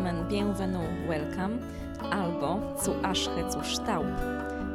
willkommen, 0.00 0.28
bienvenue, 0.28 1.08
welcome 1.08 1.58
albo 2.10 2.60
zu 2.82 2.94
Aschhe 3.02 3.50
zu 3.50 3.64
Staub. 3.64 4.06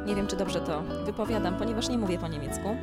Nie 0.06 0.14
wiem, 0.14 0.26
czy 0.26 0.36
dobrze 0.36 0.60
to 0.60 0.82
wypowiadam, 0.82 1.58
ponieważ 1.58 1.88
nie 1.88 1.98
mówię 1.98 2.18
po 2.18 2.28
niemiecku, 2.28 2.76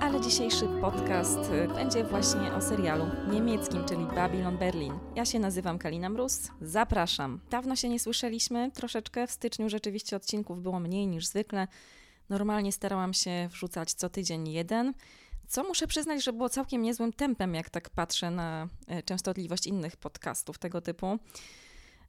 ale 0.00 0.20
dzisiejszy 0.20 0.66
podcast 0.80 1.38
y, 1.38 1.68
będzie 1.68 2.04
właśnie 2.04 2.52
o 2.54 2.60
serialu 2.60 3.04
niemieckim, 3.32 3.84
czyli 3.84 4.04
Babylon 4.04 4.58
Berlin. 4.58 4.92
Ja 5.16 5.24
się 5.24 5.38
nazywam 5.38 5.78
Kalina 5.78 6.08
Mróz, 6.08 6.50
zapraszam. 6.60 7.40
Dawno 7.50 7.76
się 7.76 7.88
nie 7.88 8.00
słyszeliśmy, 8.00 8.70
troszeczkę 8.70 9.26
w 9.26 9.30
styczniu 9.30 9.68
rzeczywiście 9.68 10.16
odcinków 10.16 10.62
było 10.62 10.80
mniej 10.80 11.06
niż 11.06 11.26
zwykle. 11.26 11.68
Normalnie 12.28 12.72
starałam 12.72 13.14
się 13.14 13.48
wrzucać 13.50 13.92
co 13.92 14.08
tydzień 14.08 14.48
jeden, 14.48 14.94
co 15.50 15.64
muszę 15.64 15.86
przyznać, 15.86 16.24
że 16.24 16.32
było 16.32 16.48
całkiem 16.48 16.82
niezłym 16.82 17.12
tempem, 17.12 17.54
jak 17.54 17.70
tak 17.70 17.90
patrzę 17.90 18.30
na 18.30 18.68
e, 18.86 19.02
częstotliwość 19.02 19.66
innych 19.66 19.96
podcastów 19.96 20.58
tego 20.58 20.80
typu. 20.80 21.18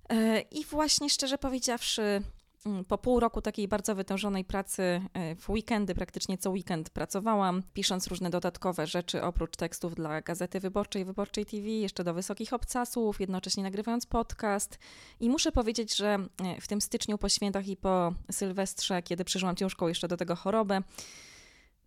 E, 0.09 0.41
I 0.41 0.65
właśnie 0.65 1.09
szczerze 1.09 1.37
powiedziawszy, 1.37 2.21
mm, 2.65 2.85
po 2.85 2.97
pół 2.97 3.19
roku 3.19 3.41
takiej 3.41 3.67
bardzo 3.67 3.95
wytężonej 3.95 4.45
pracy 4.45 5.01
e, 5.13 5.35
w 5.35 5.49
weekendy, 5.49 5.95
praktycznie 5.95 6.37
co 6.37 6.49
weekend 6.51 6.89
pracowałam, 6.89 7.63
pisząc 7.73 8.07
różne 8.07 8.29
dodatkowe 8.29 8.87
rzeczy 8.87 9.21
oprócz 9.23 9.55
tekstów 9.55 9.95
dla 9.95 10.21
Gazety 10.21 10.59
Wyborczej, 10.59 11.05
Wyborczej 11.05 11.45
TV, 11.45 11.67
jeszcze 11.67 12.03
do 12.03 12.13
Wysokich 12.13 12.53
Obcasów, 12.53 13.19
jednocześnie 13.19 13.63
nagrywając 13.63 14.05
podcast. 14.05 14.79
I 15.19 15.29
muszę 15.29 15.51
powiedzieć, 15.51 15.95
że 15.95 16.17
w 16.61 16.67
tym 16.67 16.81
styczniu 16.81 17.17
po 17.17 17.29
świętach 17.29 17.67
i 17.67 17.77
po 17.77 18.13
Sylwestrze, 18.31 19.01
kiedy 19.01 19.25
przeżyłam 19.25 19.55
ciężką 19.55 19.87
jeszcze 19.87 20.07
do 20.07 20.17
tego 20.17 20.35
chorobę, 20.35 20.81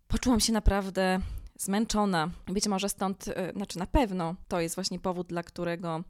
poczułam 0.07 0.39
się 0.39 0.53
naprawdę 0.53 1.19
zmęczona. 1.57 2.29
Być 2.47 2.67
może 2.67 2.89
stąd, 2.89 3.27
e, 3.27 3.51
znaczy 3.51 3.79
na 3.79 3.87
pewno 3.87 4.35
to 4.47 4.61
jest 4.61 4.75
właśnie 4.75 4.99
powód, 4.99 5.27
dla 5.27 5.43
którego 5.43 6.03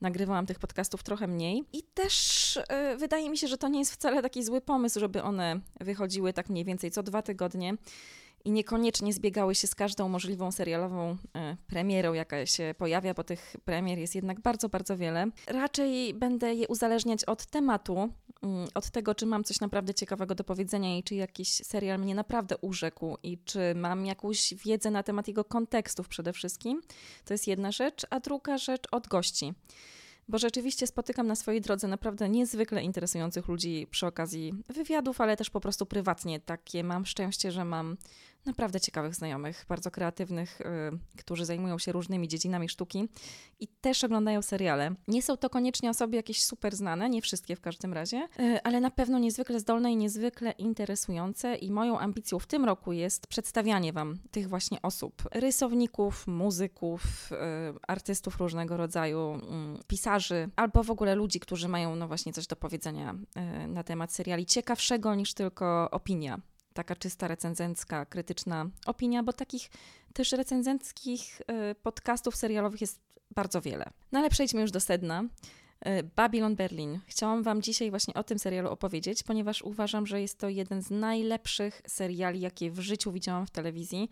nagrywałam 0.00 0.46
tych 0.46 0.58
podcastów 0.58 1.02
trochę 1.02 1.26
mniej. 1.26 1.64
I 1.72 1.82
też 1.82 2.58
yy, 2.70 2.96
wydaje 2.96 3.30
mi 3.30 3.38
się, 3.38 3.48
że 3.48 3.58
to 3.58 3.68
nie 3.68 3.78
jest 3.78 3.92
wcale 3.92 4.22
taki 4.22 4.44
zły 4.44 4.60
pomysł, 4.60 5.00
żeby 5.00 5.22
one 5.22 5.60
wychodziły 5.80 6.32
tak 6.32 6.48
mniej 6.48 6.64
więcej 6.64 6.90
co 6.90 7.02
dwa 7.02 7.22
tygodnie 7.22 7.74
i 8.44 8.50
niekoniecznie 8.50 9.12
zbiegały 9.12 9.54
się 9.54 9.66
z 9.66 9.74
każdą 9.74 10.08
możliwą 10.08 10.52
serialową 10.52 11.16
e, 11.36 11.56
premierą, 11.66 12.12
jaka 12.12 12.46
się 12.46 12.74
pojawia, 12.78 13.14
bo 13.14 13.24
tych 13.24 13.56
premier 13.64 13.98
jest 13.98 14.14
jednak 14.14 14.40
bardzo, 14.40 14.68
bardzo 14.68 14.96
wiele. 14.96 15.26
Raczej 15.46 16.14
będę 16.14 16.54
je 16.54 16.68
uzależniać 16.68 17.24
od 17.24 17.46
tematu, 17.46 18.08
mm, 18.42 18.68
od 18.74 18.90
tego, 18.90 19.14
czy 19.14 19.26
mam 19.26 19.44
coś 19.44 19.60
naprawdę 19.60 19.94
ciekawego 19.94 20.34
do 20.34 20.44
powiedzenia 20.44 20.98
i 20.98 21.02
czy 21.02 21.14
jakiś 21.14 21.48
serial 21.48 21.98
mnie 21.98 22.14
naprawdę 22.14 22.56
urzekł 22.56 23.16
i 23.22 23.38
czy 23.44 23.74
mam 23.74 24.06
jakąś 24.06 24.54
wiedzę 24.54 24.90
na 24.90 25.02
temat 25.02 25.28
jego 25.28 25.44
kontekstów 25.44 26.08
przede 26.08 26.32
wszystkim. 26.32 26.80
To 27.24 27.34
jest 27.34 27.46
jedna 27.46 27.72
rzecz, 27.72 28.06
a 28.10 28.20
druga 28.20 28.58
rzecz 28.58 28.84
od 28.90 29.08
gości 29.08 29.54
bo 30.30 30.38
rzeczywiście 30.38 30.86
spotykam 30.86 31.26
na 31.26 31.34
swojej 31.34 31.60
drodze 31.60 31.88
naprawdę 31.88 32.28
niezwykle 32.28 32.82
interesujących 32.82 33.48
ludzi 33.48 33.86
przy 33.90 34.06
okazji 34.06 34.54
wywiadów, 34.68 35.20
ale 35.20 35.36
też 35.36 35.50
po 35.50 35.60
prostu 35.60 35.86
prywatnie. 35.86 36.40
Takie 36.40 36.84
mam 36.84 37.06
szczęście, 37.06 37.52
że 37.52 37.64
mam 37.64 37.96
naprawdę 38.46 38.80
ciekawych 38.80 39.14
znajomych, 39.14 39.64
bardzo 39.68 39.90
kreatywnych, 39.90 40.60
yy, 40.92 40.98
którzy 41.18 41.44
zajmują 41.44 41.78
się 41.78 41.92
różnymi 41.92 42.28
dziedzinami 42.28 42.68
sztuki 42.68 43.08
i 43.60 43.68
też 43.68 44.04
oglądają 44.04 44.42
seriale. 44.42 44.94
Nie 45.08 45.22
są 45.22 45.36
to 45.36 45.50
koniecznie 45.50 45.90
osoby 45.90 46.16
jakieś 46.16 46.44
super 46.44 46.76
znane, 46.76 47.10
nie 47.10 47.22
wszystkie 47.22 47.56
w 47.56 47.60
każdym 47.60 47.92
razie, 47.92 48.28
yy, 48.38 48.62
ale 48.62 48.80
na 48.80 48.90
pewno 48.90 49.18
niezwykle 49.18 49.60
zdolne 49.60 49.92
i 49.92 49.96
niezwykle 49.96 50.50
interesujące 50.50 51.54
i 51.54 51.70
moją 51.70 51.98
ambicją 51.98 52.38
w 52.38 52.46
tym 52.46 52.64
roku 52.64 52.92
jest 52.92 53.26
przedstawianie 53.26 53.92
Wam 53.92 54.18
tych 54.30 54.48
właśnie 54.48 54.82
osób. 54.82 55.22
Rysowników, 55.32 56.26
muzyków, 56.26 57.30
yy, 57.30 57.38
artystów 57.88 58.38
różnego 58.38 58.76
rodzaju, 58.76 59.20
mm, 59.20 59.78
pisarzy, 59.86 60.48
albo 60.56 60.82
w 60.82 60.90
ogóle 60.90 61.14
ludzi, 61.14 61.40
którzy 61.40 61.68
mają 61.68 61.96
no 61.96 62.08
właśnie 62.08 62.32
coś 62.32 62.46
do 62.46 62.56
powiedzenia 62.56 63.14
y, 63.64 63.68
na 63.68 63.84
temat 63.84 64.12
seriali 64.12 64.46
ciekawszego 64.46 65.14
niż 65.14 65.34
tylko 65.34 65.90
opinia 65.90 66.40
taka 66.80 66.96
czysta 66.96 67.28
recenzencka, 67.28 68.06
krytyczna 68.06 68.66
opinia, 68.86 69.22
bo 69.22 69.32
takich 69.32 69.70
też 70.12 70.32
recenzenckich 70.32 71.40
y, 71.40 71.74
podcastów 71.74 72.36
serialowych 72.36 72.80
jest 72.80 73.00
bardzo 73.30 73.60
wiele. 73.60 73.84
No 74.12 74.18
ale 74.18 74.30
przejdźmy 74.30 74.60
już 74.60 74.70
do 74.70 74.80
sedna. 74.80 75.22
Y, 75.22 76.10
Babylon 76.16 76.56
Berlin. 76.56 77.00
Chciałam 77.06 77.42
Wam 77.42 77.62
dzisiaj 77.62 77.90
właśnie 77.90 78.14
o 78.14 78.24
tym 78.24 78.38
serialu 78.38 78.70
opowiedzieć, 78.70 79.22
ponieważ 79.22 79.62
uważam, 79.62 80.06
że 80.06 80.20
jest 80.20 80.38
to 80.38 80.48
jeden 80.48 80.82
z 80.82 80.90
najlepszych 80.90 81.82
seriali, 81.86 82.40
jakie 82.40 82.70
w 82.70 82.80
życiu 82.80 83.12
widziałam 83.12 83.46
w 83.46 83.50
telewizji. 83.50 84.10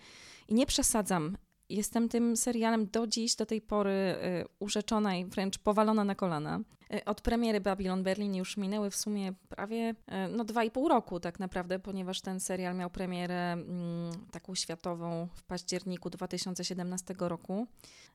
I 0.49 0.55
nie 0.55 0.67
przesadzam, 0.67 1.37
Jestem 1.71 2.09
tym 2.09 2.37
serialem 2.37 2.87
do 2.87 3.07
dziś, 3.07 3.37
do 3.37 3.47
tej 3.47 3.61
pory 3.61 3.91
y, 3.91 4.45
urzeczona 4.59 5.17
i 5.17 5.25
wręcz 5.25 5.59
powalona 5.59 6.05
na 6.05 6.15
kolana. 6.15 6.61
Y, 6.95 7.05
od 7.05 7.21
premiery 7.21 7.61
Babylon 7.61 8.03
Berlin 8.03 8.35
już 8.35 8.57
minęły 8.57 8.91
w 8.91 8.97
sumie 8.97 9.33
prawie 9.49 9.91
y, 9.91 9.95
no, 10.29 10.45
dwa 10.45 10.65
i 10.65 10.71
pół 10.71 10.89
roku 10.89 11.21
tak 11.21 11.39
naprawdę, 11.41 11.79
ponieważ 11.79 12.21
ten 12.21 12.41
serial 12.41 12.77
miał 12.77 12.91
premierę 12.91 13.53
mm, 13.53 14.13
taką 14.31 14.55
światową 14.55 15.29
w 15.35 15.43
październiku 15.43 16.11
2017 16.11 17.15
roku. 17.19 17.67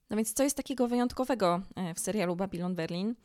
No 0.09 0.18
więc 0.18 0.34
co 0.34 0.44
jest 0.44 0.58
takiego 0.58 0.88
wyjątkowego 0.88 1.62
w 1.96 2.00
serialu 2.00 2.35
Babylon 2.35 2.75
Berlin? 2.75 3.16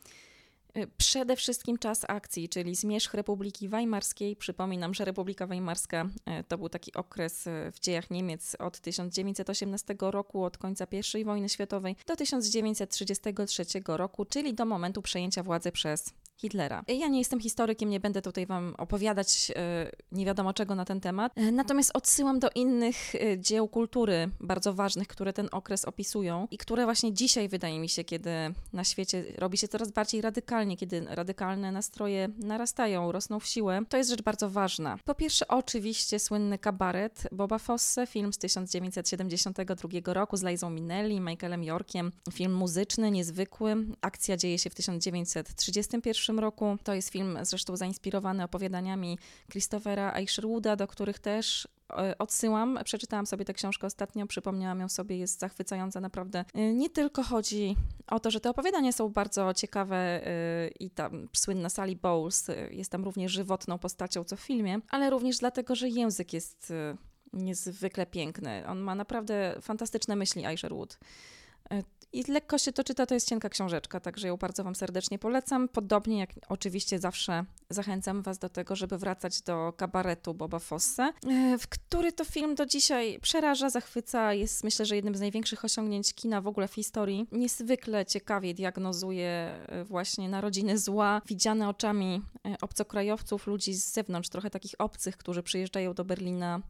Y, 0.77 0.87
przede 0.97 1.35
wszystkim 1.35 1.77
czas 1.77 2.05
akcji, 2.07 2.49
czyli 2.49 2.75
zmierzch 2.75 3.13
Republiki 3.13 3.69
Weimarskiej. 3.69 4.35
Przypominam, 4.35 4.93
że 4.93 5.05
Republika 5.05 5.47
Weimarska 5.47 6.05
y, 6.05 6.43
to 6.43 6.57
był 6.57 6.69
taki 6.69 6.93
okres 6.93 7.47
y, 7.47 7.71
w 7.71 7.79
dziejach 7.79 8.11
Niemiec 8.11 8.55
od 8.59 8.79
1918 8.79 9.95
roku, 9.99 10.43
od 10.43 10.57
końca 10.57 10.87
I 11.17 11.23
wojny 11.23 11.49
światowej 11.49 11.95
do 12.07 12.15
1933 12.15 13.65
roku, 13.85 14.25
czyli 14.25 14.53
do 14.53 14.65
momentu 14.65 15.01
przejęcia 15.01 15.43
władzy 15.43 15.71
przez 15.71 16.13
Hitlera. 16.39 16.83
Ja 16.87 17.07
nie 17.07 17.19
jestem 17.19 17.39
historykiem, 17.39 17.89
nie 17.89 17.99
będę 17.99 18.21
tutaj 18.21 18.45
Wam 18.45 18.75
opowiadać 18.77 19.51
e, 19.55 19.91
nie 20.11 20.25
wiadomo 20.25 20.53
czego 20.53 20.75
na 20.75 20.85
ten 20.85 21.01
temat, 21.01 21.31
e, 21.35 21.51
natomiast 21.51 21.91
odsyłam 21.93 22.39
do 22.39 22.49
innych 22.55 23.15
e, 23.15 23.39
dzieł 23.39 23.67
kultury 23.67 24.29
bardzo 24.39 24.73
ważnych, 24.73 25.07
które 25.07 25.33
ten 25.33 25.49
okres 25.51 25.85
opisują 25.85 26.47
i 26.51 26.57
które 26.57 26.85
właśnie 26.85 27.13
dzisiaj 27.13 27.49
wydaje 27.49 27.79
mi 27.79 27.89
się, 27.89 28.03
kiedy 28.03 28.31
na 28.73 28.83
świecie 28.83 29.23
robi 29.37 29.57
się 29.57 29.67
coraz 29.67 29.91
bardziej 29.91 30.21
radykalnie, 30.21 30.77
kiedy 30.77 31.05
radykalne 31.09 31.71
nastroje 31.71 32.29
narastają, 32.37 33.11
rosną 33.11 33.39
w 33.39 33.45
siłę, 33.45 33.81
to 33.89 33.97
jest 33.97 34.09
rzecz 34.09 34.21
bardzo 34.21 34.49
ważna. 34.49 34.97
Po 35.05 35.15
pierwsze, 35.15 35.47
oczywiście 35.47 36.19
słynny 36.19 36.57
kabaret 36.57 37.23
Boba 37.31 37.57
Fosse, 37.57 38.07
film 38.07 38.33
z 38.33 38.37
1972 38.37 40.13
roku 40.13 40.37
z 40.37 40.43
Liza 40.43 40.69
Minnelli, 40.69 41.19
Michaelem 41.21 41.63
Yorkiem, 41.63 42.11
film 42.33 42.55
muzyczny, 42.55 43.11
niezwykły. 43.11 43.75
Akcja 44.01 44.37
dzieje 44.37 44.57
się 44.59 44.69
w 44.69 44.75
1931 44.75 46.28
roku. 46.37 46.77
To 46.83 46.93
jest 46.93 47.09
film 47.09 47.37
zresztą 47.41 47.77
zainspirowany 47.77 48.43
opowiadaniami 48.43 49.19
Christophera 49.51 50.19
Isherwooda, 50.19 50.75
do 50.75 50.87
których 50.87 51.19
też 51.19 51.67
e, 51.89 52.17
odsyłam. 52.17 52.79
Przeczytałam 52.83 53.25
sobie 53.25 53.45
tę 53.45 53.53
książkę 53.53 53.87
ostatnio, 53.87 54.27
przypomniałam 54.27 54.79
ją 54.79 54.89
sobie, 54.89 55.17
jest 55.17 55.39
zachwycająca 55.39 56.01
naprawdę. 56.01 56.45
E, 56.53 56.73
nie 56.73 56.89
tylko 56.89 57.23
chodzi 57.23 57.75
o 58.07 58.19
to, 58.19 58.31
że 58.31 58.39
te 58.39 58.49
opowiadania 58.49 58.91
są 58.91 59.09
bardzo 59.09 59.53
ciekawe 59.53 59.95
e, 59.97 60.67
i 60.79 60.89
tam 60.89 61.27
słynna 61.33 61.69
Sally 61.69 61.95
Bowles 61.95 62.47
jest 62.71 62.91
tam 62.91 63.03
również 63.03 63.31
żywotną 63.31 63.77
postacią, 63.77 64.23
co 64.23 64.35
w 64.35 64.39
filmie, 64.39 64.79
ale 64.89 65.09
również 65.09 65.37
dlatego, 65.37 65.75
że 65.75 65.89
język 65.89 66.33
jest 66.33 66.73
niezwykle 67.33 68.05
piękny. 68.05 68.63
On 68.67 68.79
ma 68.79 68.95
naprawdę 68.95 69.55
fantastyczne 69.61 70.15
myśli, 70.15 70.43
Isherwood. 70.53 70.97
I 72.13 72.31
lekko 72.31 72.57
się 72.57 72.71
to 72.71 72.83
czyta, 72.83 73.05
to 73.05 73.13
jest 73.13 73.29
cienka 73.29 73.49
książeczka, 73.49 73.99
także 73.99 74.27
ją 74.27 74.37
bardzo 74.37 74.63
Wam 74.63 74.75
serdecznie 74.75 75.19
polecam. 75.19 75.67
Podobnie 75.67 76.19
jak 76.19 76.29
oczywiście 76.49 76.99
zawsze 76.99 77.45
zachęcam 77.69 78.21
Was 78.21 78.39
do 78.39 78.49
tego, 78.49 78.75
żeby 78.75 78.97
wracać 78.97 79.41
do 79.41 79.73
kabaretu 79.77 80.33
Boba 80.33 80.59
Fosse, 80.59 81.13
e, 81.27 81.57
w 81.57 81.67
który 81.67 82.11
to 82.11 82.25
film 82.25 82.55
do 82.55 82.65
dzisiaj 82.65 83.19
przeraża, 83.21 83.69
zachwyca, 83.69 84.33
jest 84.33 84.63
myślę, 84.63 84.85
że 84.85 84.95
jednym 84.95 85.15
z 85.15 85.19
największych 85.19 85.65
osiągnięć 85.65 86.13
kina 86.13 86.41
w 86.41 86.47
ogóle 86.47 86.67
w 86.67 86.73
historii. 86.73 87.27
Niezwykle 87.31 88.05
ciekawie 88.05 88.53
diagnozuje 88.53 89.29
e, 89.29 89.83
właśnie 89.83 90.29
narodziny 90.29 90.77
zła, 90.77 91.21
widziane 91.25 91.69
oczami 91.69 92.21
e, 92.47 92.55
obcokrajowców, 92.61 93.47
ludzi 93.47 93.73
z 93.73 93.93
zewnątrz, 93.93 94.29
trochę 94.29 94.49
takich 94.49 94.75
obcych, 94.79 95.17
którzy 95.17 95.43
przyjeżdżają 95.43 95.93
do 95.93 96.05
Berlina 96.05 96.61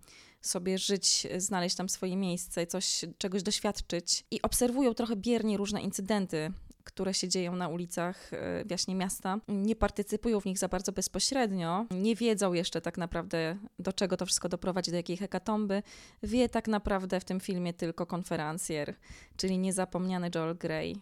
sobie 0.42 0.78
żyć, 0.78 1.28
znaleźć 1.38 1.76
tam 1.76 1.90
swoje 1.90 2.18
miejsce, 2.18 2.68
coś, 2.68 3.06
czegoś 3.18 3.44
doświadczyć 3.44 4.26
i 4.32 4.42
obserwują 4.42 4.94
trochę 4.94 5.16
biernie 5.16 5.58
różne 5.58 5.82
incydenty, 5.82 6.52
które 6.84 7.14
się 7.14 7.28
dzieją 7.28 7.56
na 7.56 7.68
ulicach 7.68 8.34
e, 8.34 8.66
właśnie 8.66 8.96
miasta. 8.96 9.38
Nie 9.48 9.76
partycypują 9.76 10.40
w 10.40 10.46
nich 10.46 10.58
za 10.58 10.68
bardzo 10.68 10.92
bezpośrednio, 10.92 11.86
nie 11.92 12.16
wiedzą 12.16 12.54
jeszcze 12.54 12.82
tak 12.82 12.98
naprawdę, 12.98 13.58
do 13.80 13.94
czego 13.94 14.18
to 14.18 14.26
wszystko 14.26 14.50
doprowadzi, 14.50 14.92
do 14.92 14.98
jakiej 14.98 15.18
hekatomby. 15.18 15.84
Wie 16.24 16.50
tak 16.50 16.68
naprawdę 16.68 17.20
w 17.20 17.26
tym 17.26 17.40
filmie 17.40 17.74
tylko 17.74 18.06
konferencjer, 18.06 18.96
czyli 19.38 19.58
niezapomniany 19.58 20.30
Joel 20.36 20.58
Grey, 20.58 20.96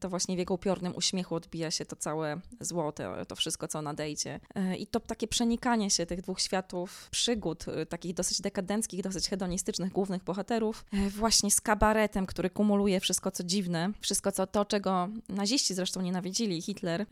to 0.00 0.08
właśnie 0.08 0.36
w 0.36 0.38
jego 0.38 0.54
upiornym 0.54 0.96
uśmiechu 0.96 1.34
odbija 1.34 1.70
się 1.70 1.84
to 1.84 1.96
całe 1.96 2.40
zło, 2.60 2.92
to, 2.92 3.26
to 3.26 3.36
wszystko, 3.36 3.68
co 3.68 3.82
nadejdzie. 3.82 4.40
E, 4.54 4.76
I 4.76 4.86
to 4.86 5.00
takie 5.00 5.28
przenikanie 5.28 5.90
się 5.90 6.06
tych 6.06 6.20
dwóch 6.20 6.40
światów, 6.40 7.08
przygód, 7.10 7.68
e, 7.68 7.86
takich 7.86 8.14
dosyć 8.14 8.40
dekadenckich, 8.40 9.02
dosyć 9.02 9.28
hedonistycznych 9.28 9.92
głównych 9.92 10.24
bohaterów, 10.24 10.84
właśnie 11.10 11.50
z 11.50 11.60
kabaretem, 11.60 12.26
który 12.26 12.50
kumuluje 12.50 13.00
wszystko, 13.00 13.30
co 13.30 13.44
dziwne, 13.44 13.92
wszystko, 14.00 14.32
co 14.32 14.46
to, 14.46 14.64
czego 14.64 15.08
naziści 15.28 15.74
zresztą 15.74 16.00
nienawidzili, 16.00 16.62
Hitler. 16.62 17.06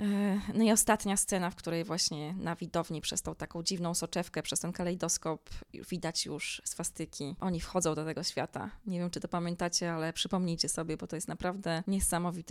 No 0.55 0.65
i 0.65 0.73
ostatnia 0.73 1.17
scena, 1.17 1.51
w 1.51 1.55
której 1.55 1.85
właśnie 1.85 2.35
na 2.35 2.57
widowni 2.57 3.01
przez 3.01 3.23
tą 3.23 3.35
taką 3.35 3.63
dziwną 3.63 3.95
soczewkę, 3.95 4.43
przez 4.43 4.61
ten 4.61 4.73
kalejdoskop 4.73 5.51
widać 5.91 6.27
już 6.27 6.63
swastyki. 6.65 7.37
Oni 7.41 7.61
wchodzą 7.61 7.95
do 7.95 8.05
tego 8.05 8.23
świata. 8.23 8.71
Nie 8.87 8.99
wiem, 8.99 9.11
czy 9.11 9.21
to 9.21 9.29
pamiętacie, 9.29 9.93
ale 9.93 10.13
przypomnijcie 10.13 10.69
sobie, 10.69 10.97
bo 10.97 11.07
to 11.07 11.17
jest 11.17 11.29
naprawdę 11.29 11.83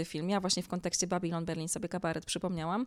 film. 0.05 0.29
Ja 0.29 0.39
właśnie 0.39 0.63
w 0.63 0.67
kontekście 0.67 1.07
Babylon 1.07 1.45
Berlin 1.45 1.69
sobie 1.69 1.89
kabaret 1.89 2.25
przypomniałam. 2.25 2.85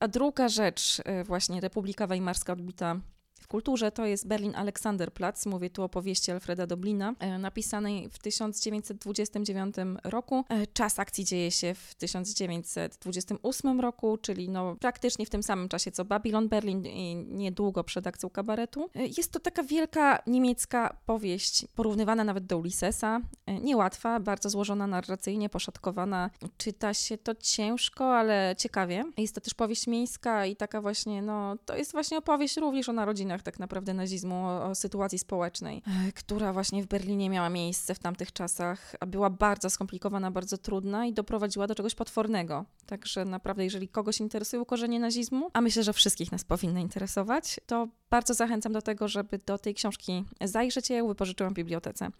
A 0.00 0.08
druga 0.08 0.48
rzecz, 0.48 0.98
y, 1.20 1.24
właśnie 1.24 1.60
Republika 1.60 2.06
Weimarska 2.06 2.52
odbita 2.52 2.96
w 3.44 3.48
kulturze 3.48 3.92
to 3.92 4.06
jest 4.06 4.26
Berlin 4.26 4.54
Alexanderplatz. 4.54 5.46
Mówię 5.46 5.70
tu 5.70 5.82
o 5.82 5.88
powieści 5.88 6.32
Alfreda 6.32 6.66
Doblina, 6.66 7.14
e, 7.18 7.38
napisanej 7.38 8.08
w 8.08 8.18
1929 8.18 9.76
roku. 10.04 10.44
E, 10.48 10.66
czas 10.66 10.98
akcji 10.98 11.24
dzieje 11.24 11.50
się 11.50 11.74
w 11.74 11.94
1928 11.94 13.80
roku, 13.80 14.18
czyli 14.18 14.48
no 14.48 14.76
praktycznie 14.80 15.26
w 15.26 15.30
tym 15.30 15.42
samym 15.42 15.68
czasie 15.68 15.90
co 15.90 16.04
Babylon 16.04 16.48
Berlin 16.48 16.86
i 16.86 17.16
niedługo 17.16 17.84
przed 17.84 18.06
akcją 18.06 18.30
kabaretu. 18.30 18.90
E, 18.94 19.06
jest 19.06 19.32
to 19.32 19.40
taka 19.40 19.62
wielka 19.62 20.22
niemiecka 20.26 20.96
powieść, 21.06 21.66
porównywana 21.74 22.24
nawet 22.24 22.46
do 22.46 22.58
Ulyssesa. 22.58 23.20
Niełatwa, 23.62 24.20
bardzo 24.20 24.50
złożona 24.50 24.86
narracyjnie, 24.86 25.48
poszatkowana. 25.48 26.30
Czyta 26.56 26.94
się 26.94 27.18
to 27.18 27.34
ciężko, 27.34 28.16
ale 28.16 28.54
ciekawie. 28.58 29.04
Jest 29.16 29.34
to 29.34 29.40
też 29.40 29.54
powieść 29.54 29.86
miejska 29.86 30.46
i 30.46 30.56
taka 30.56 30.80
właśnie, 30.80 31.22
no 31.22 31.56
to 31.64 31.76
jest 31.76 31.92
właśnie 31.92 32.18
opowieść 32.18 32.56
również 32.56 32.88
o 32.88 32.92
narodzinach 32.92 33.42
tak 33.44 33.58
naprawdę 33.58 33.94
nazizmu, 33.94 34.46
o, 34.46 34.74
sytuacji 34.74 35.18
społecznej, 35.18 35.82
e, 36.08 36.12
która 36.12 36.52
właśnie 36.52 36.82
w 36.82 36.86
Berlinie 36.86 37.30
miała 37.30 37.50
miejsce 37.50 37.94
w 37.94 37.98
tamtych 37.98 38.32
czasach, 38.32 38.96
a 39.00 39.06
była 39.06 39.30
bardzo 39.30 39.70
skomplikowana, 39.70 40.30
bardzo 40.30 40.58
trudna 40.58 41.06
i 41.06 41.12
doprowadziła 41.12 41.66
do 41.66 41.74
czegoś 41.74 41.94
potwornego. 41.94 42.64
Także 42.86 43.24
naprawdę, 43.24 43.64
jeżeli 43.64 43.88
kogoś 43.88 44.20
interesują 44.20 44.64
korzenie 44.64 45.00
nazizmu, 45.00 45.50
a 45.52 45.60
myślę, 45.60 45.82
że 45.82 45.92
wszystkich 45.92 46.32
nas 46.32 46.44
powinny 46.44 46.80
interesować, 46.80 47.60
to 47.66 47.88
bardzo 48.10 48.34
zachęcam 48.34 48.72
do 48.72 48.82
tego, 48.82 49.08
żeby 49.08 49.38
do 49.46 49.58
tej 49.58 49.74
książki 49.74 50.24
zajrzeć. 50.44 50.90
Ja 50.90 50.96
ją 50.96 51.08
wypożyczyłam 51.08 51.52
w 51.52 51.56
bibliotece. 51.56 52.10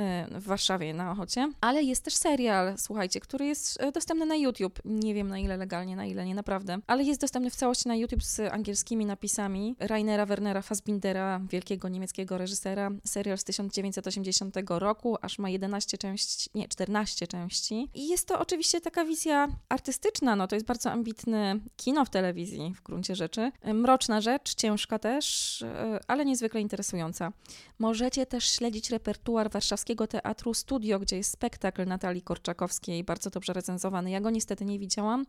Y, 0.00 0.40
w 0.40 0.44
Warszawie 0.44 0.94
na 0.94 1.10
Ochocie. 1.10 1.52
Ale 1.60 1.82
jest 1.82 2.04
też 2.04 2.14
serial, 2.14 2.74
słuchajcie, 2.78 3.20
który 3.20 3.46
jest 3.46 3.82
y, 3.82 3.92
dostępny 3.92 4.26
na 4.26 4.36
YouTube. 4.36 4.80
Nie 4.84 5.14
wiem 5.14 5.28
na 5.28 5.38
ile 5.38 5.56
legalnie, 5.56 5.96
na 5.96 6.06
ile 6.06 6.24
nie, 6.24 6.34
naprawdę. 6.34 6.78
Ale 6.86 7.04
jest 7.04 7.20
dostępny 7.20 7.50
w 7.50 7.56
całości 7.56 7.88
na 7.88 7.96
YouTube 7.96 8.22
z 8.22 8.40
angielskimi 8.40 9.06
napisami 9.06 9.76
Rainera 9.78 10.26
Wernera 10.26 10.62
Fassbindera, 10.62 11.40
wielkiego 11.50 11.88
niemieckiego 11.88 12.38
reżysera. 12.38 12.90
Serial 13.04 13.38
z 13.38 13.44
1980 13.44 14.56
roku, 14.68 15.16
aż 15.22 15.38
ma 15.38 15.50
11 15.50 15.98
części, 15.98 16.50
nie, 16.54 16.68
14 16.68 17.26
części. 17.26 17.88
I 17.94 18.08
jest 18.08 18.28
to 18.28 18.38
oczywiście 18.38 18.80
taka 18.80 19.04
wizja 19.04 19.48
artystyczna, 19.68 20.36
no 20.36 20.46
to 20.46 20.56
jest 20.56 20.66
bardzo 20.66 20.90
ambitny 20.90 21.60
kino 21.76 22.04
w 22.04 22.10
telewizji 22.10 22.72
w 22.76 22.82
gruncie 22.82 23.16
rzeczy. 23.16 23.52
Mroczna 23.64 24.20
rzecz, 24.20 24.54
ciężka 24.54 24.98
też, 24.98 25.62
y, 25.62 25.66
ale 26.06 26.24
niezwykle 26.24 26.60
interesująca. 26.60 27.32
Możecie 27.78 28.26
też 28.26 28.44
śledzić 28.44 28.90
repertuar 28.90 29.50
warszawskiego 29.50 29.89
Teatru 29.96 30.54
Studio, 30.54 30.98
gdzie 30.98 31.16
jest 31.16 31.30
spektakl 31.30 31.86
Natalii 31.86 32.22
Korczakowskiej, 32.22 33.04
bardzo 33.04 33.30
dobrze 33.30 33.52
recenzowany. 33.52 34.10
Ja 34.10 34.20
go 34.20 34.30
niestety 34.30 34.64
nie 34.64 34.78
widziałam, 34.78 35.26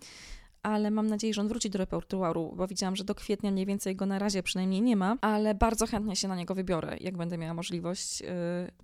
ale 0.63 0.91
mam 0.91 1.07
nadzieję, 1.07 1.33
że 1.33 1.41
on 1.41 1.47
wróci 1.47 1.69
do 1.69 1.77
repertuaru, 1.77 2.53
bo 2.55 2.67
widziałam, 2.67 2.95
że 2.95 3.03
do 3.03 3.15
kwietnia 3.15 3.51
mniej 3.51 3.65
więcej 3.65 3.95
go 3.95 4.05
na 4.05 4.19
razie 4.19 4.43
przynajmniej 4.43 4.81
nie 4.81 4.95
ma, 4.95 5.17
ale 5.21 5.55
bardzo 5.55 5.87
chętnie 5.87 6.15
się 6.15 6.27
na 6.27 6.35
niego 6.35 6.55
wybiorę, 6.55 6.97
jak 6.99 7.17
będę 7.17 7.37
miała 7.37 7.53
możliwość. 7.53 8.21
Yy, 8.21 8.27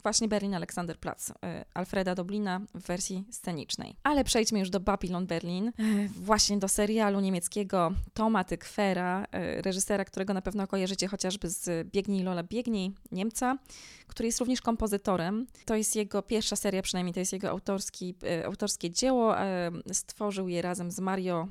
właśnie 0.03 0.27
Berlin 0.27 0.53
Alexanderplatz, 0.53 1.29
yy, 1.29 1.35
Alfreda 1.73 2.15
Doblina 2.15 2.61
w 2.75 2.87
wersji 2.87 3.25
scenicznej. 3.31 3.95
Ale 4.03 4.23
przejdźmy 4.23 4.59
już 4.59 4.69
do 4.69 4.79
Babylon 4.79 5.27
Berlin, 5.27 5.65
yy, 5.77 6.09
właśnie 6.09 6.57
do 6.57 6.67
serialu 6.67 7.19
niemieckiego 7.19 7.91
Toma 8.13 8.43
Tykfera, 8.43 9.25
reżysera, 9.61 10.05
którego 10.05 10.33
na 10.33 10.41
pewno 10.41 10.67
kojarzycie 10.67 11.07
chociażby 11.07 11.49
z 11.49 11.91
Biegnij 11.91 12.23
Lola 12.23 12.43
Biegnij, 12.43 12.91
Niemca, 13.11 13.57
który 14.07 14.27
jest 14.27 14.39
również 14.39 14.61
kompozytorem. 14.61 15.47
To 15.65 15.75
jest 15.75 15.95
jego 15.95 16.21
pierwsza 16.21 16.55
seria, 16.55 16.81
przynajmniej 16.81 17.13
to 17.13 17.19
jest 17.19 17.33
jego 17.33 17.49
autorski, 17.49 18.15
autorskie 18.45 18.91
dzieło. 18.91 19.35
Stworzył 19.91 20.47
je 20.47 20.61
razem 20.61 20.91
z 20.91 20.99
Mario 20.99 21.47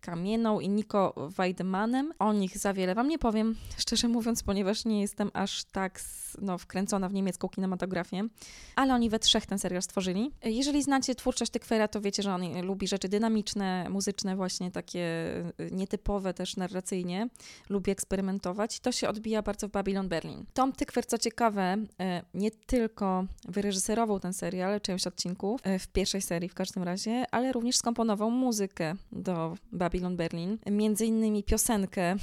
Kamieną 0.00 0.60
i 0.60 0.68
Niko 0.68 1.14
Weidmanem. 1.36 2.12
O 2.18 2.32
nich 2.32 2.58
za 2.58 2.74
wiele 2.74 2.94
Wam 2.94 3.08
nie 3.08 3.18
powiem, 3.18 3.54
szczerze 3.78 4.08
mówiąc, 4.08 4.42
ponieważ 4.42 4.84
nie 4.84 5.00
jestem 5.00 5.30
aż 5.34 5.64
tak 5.64 6.00
no, 6.42 6.58
wkręcona 6.58 7.08
w 7.08 7.12
niemiecką 7.12 7.48
kinematografię, 7.48 8.28
ale 8.76 8.94
oni 8.94 9.10
we 9.10 9.18
trzech 9.18 9.46
ten 9.46 9.58
serial 9.58 9.82
stworzyli. 9.82 10.30
Jeżeli 10.44 10.82
znacie 10.82 11.14
twórczość 11.14 11.52
Tykwera, 11.52 11.88
to 11.88 12.00
wiecie, 12.00 12.22
że 12.22 12.34
on 12.34 12.60
lubi 12.62 12.88
rzeczy 12.88 13.08
dynamiczne, 13.08 13.86
muzyczne, 13.90 14.36
właśnie 14.36 14.70
takie 14.70 15.00
e, 15.00 15.70
nietypowe 15.70 16.34
też 16.34 16.56
narracyjnie. 16.56 17.28
Lubi 17.68 17.90
eksperymentować. 17.90 18.80
To 18.80 18.92
się 18.92 19.08
odbija 19.08 19.42
bardzo 19.42 19.68
w 19.68 19.70
Babylon 19.70 20.08
Berlin. 20.08 20.44
Tom 20.54 20.72
Tykwer, 20.72 21.06
co 21.06 21.18
ciekawe, 21.18 21.76
e, 22.00 22.22
nie 22.34 22.50
tylko 22.50 23.24
wyreżyserował 23.48 24.20
ten 24.20 24.32
serial, 24.32 24.80
część 24.80 25.06
odcinków, 25.06 25.60
w 25.78 25.88
pierwszej 25.88 26.22
serii 26.22 26.48
w 26.48 26.54
każdym 26.54 26.82
razie, 26.82 27.24
ale 27.30 27.52
również 27.52 27.76
skomponował 27.76 28.30
muzykę 28.30 28.94
do 29.12 29.45
Babylon 29.72 30.16
Berlin. 30.16 30.58
Między 30.70 31.06
innymi 31.06 31.44
piosenkę 31.44 32.16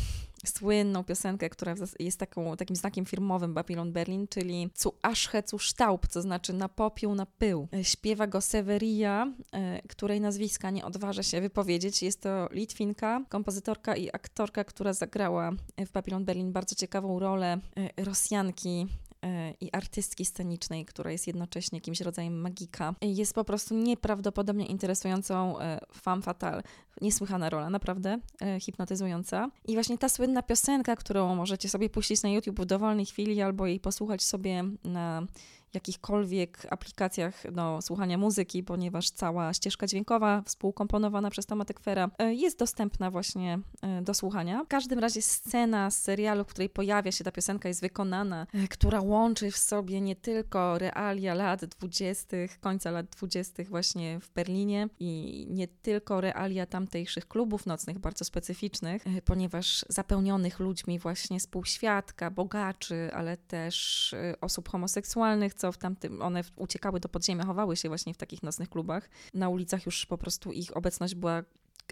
słynną 0.45 1.03
piosenkę, 1.03 1.49
która 1.49 1.75
jest 1.99 2.19
taką, 2.19 2.57
takim 2.57 2.75
znakiem 2.75 3.05
firmowym 3.05 3.53
Babylon 3.53 3.93
Berlin, 3.93 4.27
czyli 4.27 4.69
Zu 4.75 4.93
Aschhe 5.01 5.43
zu 5.45 5.59
Staub, 5.59 6.07
co 6.07 6.21
znaczy 6.21 6.53
na 6.53 6.69
popiół, 6.69 7.15
na 7.15 7.25
pył. 7.25 7.67
Śpiewa 7.81 8.27
go 8.27 8.41
Severia, 8.41 9.33
e, 9.51 9.81
której 9.87 10.21
nazwiska 10.21 10.69
nie 10.69 10.85
odważę 10.85 11.23
się 11.23 11.41
wypowiedzieć. 11.41 12.03
Jest 12.03 12.21
to 12.21 12.49
Litwinka, 12.51 13.21
kompozytorka 13.29 13.95
i 13.95 14.09
aktorka, 14.13 14.63
która 14.63 14.93
zagrała 14.93 15.51
w 15.77 15.91
Babylon 15.91 16.25
Berlin 16.25 16.51
bardzo 16.51 16.75
ciekawą 16.75 17.19
rolę 17.19 17.59
e, 17.97 18.03
Rosjanki 18.03 18.87
E, 19.12 19.12
i 19.61 19.69
artystki 19.71 20.25
scenicznej, 20.25 20.85
która 20.85 21.11
jest 21.11 21.27
jednocześnie 21.27 21.77
jakimś 21.77 22.01
rodzajem 22.01 22.41
magika. 22.41 22.95
Jest 23.01 23.33
po 23.33 23.43
prostu 23.43 23.75
nieprawdopodobnie 23.75 24.65
interesującą 24.65 25.59
e, 25.59 25.79
femme 26.01 26.21
fatale. 26.21 26.63
Niesłychana 27.01 27.49
rola, 27.49 27.69
naprawdę 27.69 28.19
e, 28.41 28.59
hipnotyzująca. 28.59 29.49
I 29.67 29.73
właśnie 29.73 29.97
ta 29.97 30.09
słynna 30.09 30.43
piosenka, 30.43 30.95
którą 30.95 31.35
możecie 31.35 31.69
sobie 31.69 31.89
puścić 31.89 32.23
na 32.23 32.29
YouTube 32.29 32.59
w 32.59 32.65
dowolnej 32.65 33.05
chwili 33.05 33.41
albo 33.41 33.67
jej 33.67 33.79
posłuchać 33.79 34.23
sobie 34.23 34.63
na 34.83 35.27
jakichkolwiek 35.73 36.67
aplikacjach 36.69 37.51
do 37.51 37.79
słuchania 37.81 38.17
muzyki, 38.17 38.63
ponieważ 38.63 39.09
cała 39.09 39.53
ścieżka 39.53 39.87
dźwiękowa 39.87 40.41
współkomponowana 40.45 41.29
przez 41.29 41.45
Toma 41.45 41.65
Tekwera 41.65 42.09
e, 42.19 42.33
jest 42.33 42.59
dostępna 42.59 43.11
właśnie 43.11 43.59
e, 43.81 44.01
do 44.01 44.13
słuchania. 44.13 44.63
W 44.63 44.67
każdym 44.67 44.99
razie 44.99 45.21
scena 45.21 45.91
z 45.91 46.01
serialu, 46.01 46.43
w 46.43 46.47
której 46.47 46.69
pojawia 46.69 47.11
się 47.11 47.23
ta 47.23 47.31
piosenka, 47.31 47.67
jest 47.67 47.81
wykonana, 47.81 48.47
e, 48.53 48.67
która 48.67 49.01
łączy 49.01 49.51
w 49.51 49.57
sobie 49.57 50.01
nie 50.01 50.15
tylko 50.15 50.77
realia 50.77 51.33
lat 51.33 51.65
dwudziestych, 51.65 52.59
końca 52.59 52.91
lat 52.91 53.05
dwudziestych 53.05 53.69
właśnie 53.69 54.19
w 54.19 54.29
Berlinie 54.29 54.89
i 54.99 55.45
nie 55.49 55.67
tylko 55.67 56.21
realia 56.21 56.65
tamtejszych 56.65 57.27
klubów 57.27 57.65
nocnych, 57.65 57.99
bardzo 57.99 58.25
specyficznych, 58.25 59.03
ponieważ 59.25 59.85
zapełnionych 59.89 60.59
ludźmi 60.59 60.99
właśnie 60.99 61.39
spółświadka, 61.39 62.31
bogaczy, 62.31 63.09
ale 63.13 63.37
też 63.37 64.15
osób 64.41 64.69
homoseksualnych, 64.69 65.53
co 65.63 65.71
w 65.71 65.77
tamtym, 65.77 66.21
one 66.21 66.43
uciekały 66.55 66.99
do 66.99 67.09
podziemia, 67.09 67.45
chowały 67.45 67.77
się 67.77 67.89
właśnie 67.89 68.13
w 68.13 68.17
takich 68.17 68.43
nocnych 68.43 68.69
klubach. 68.69 69.09
Na 69.33 69.49
ulicach 69.49 69.85
już 69.85 70.05
po 70.05 70.17
prostu 70.17 70.51
ich 70.51 70.77
obecność 70.77 71.15
była 71.15 71.43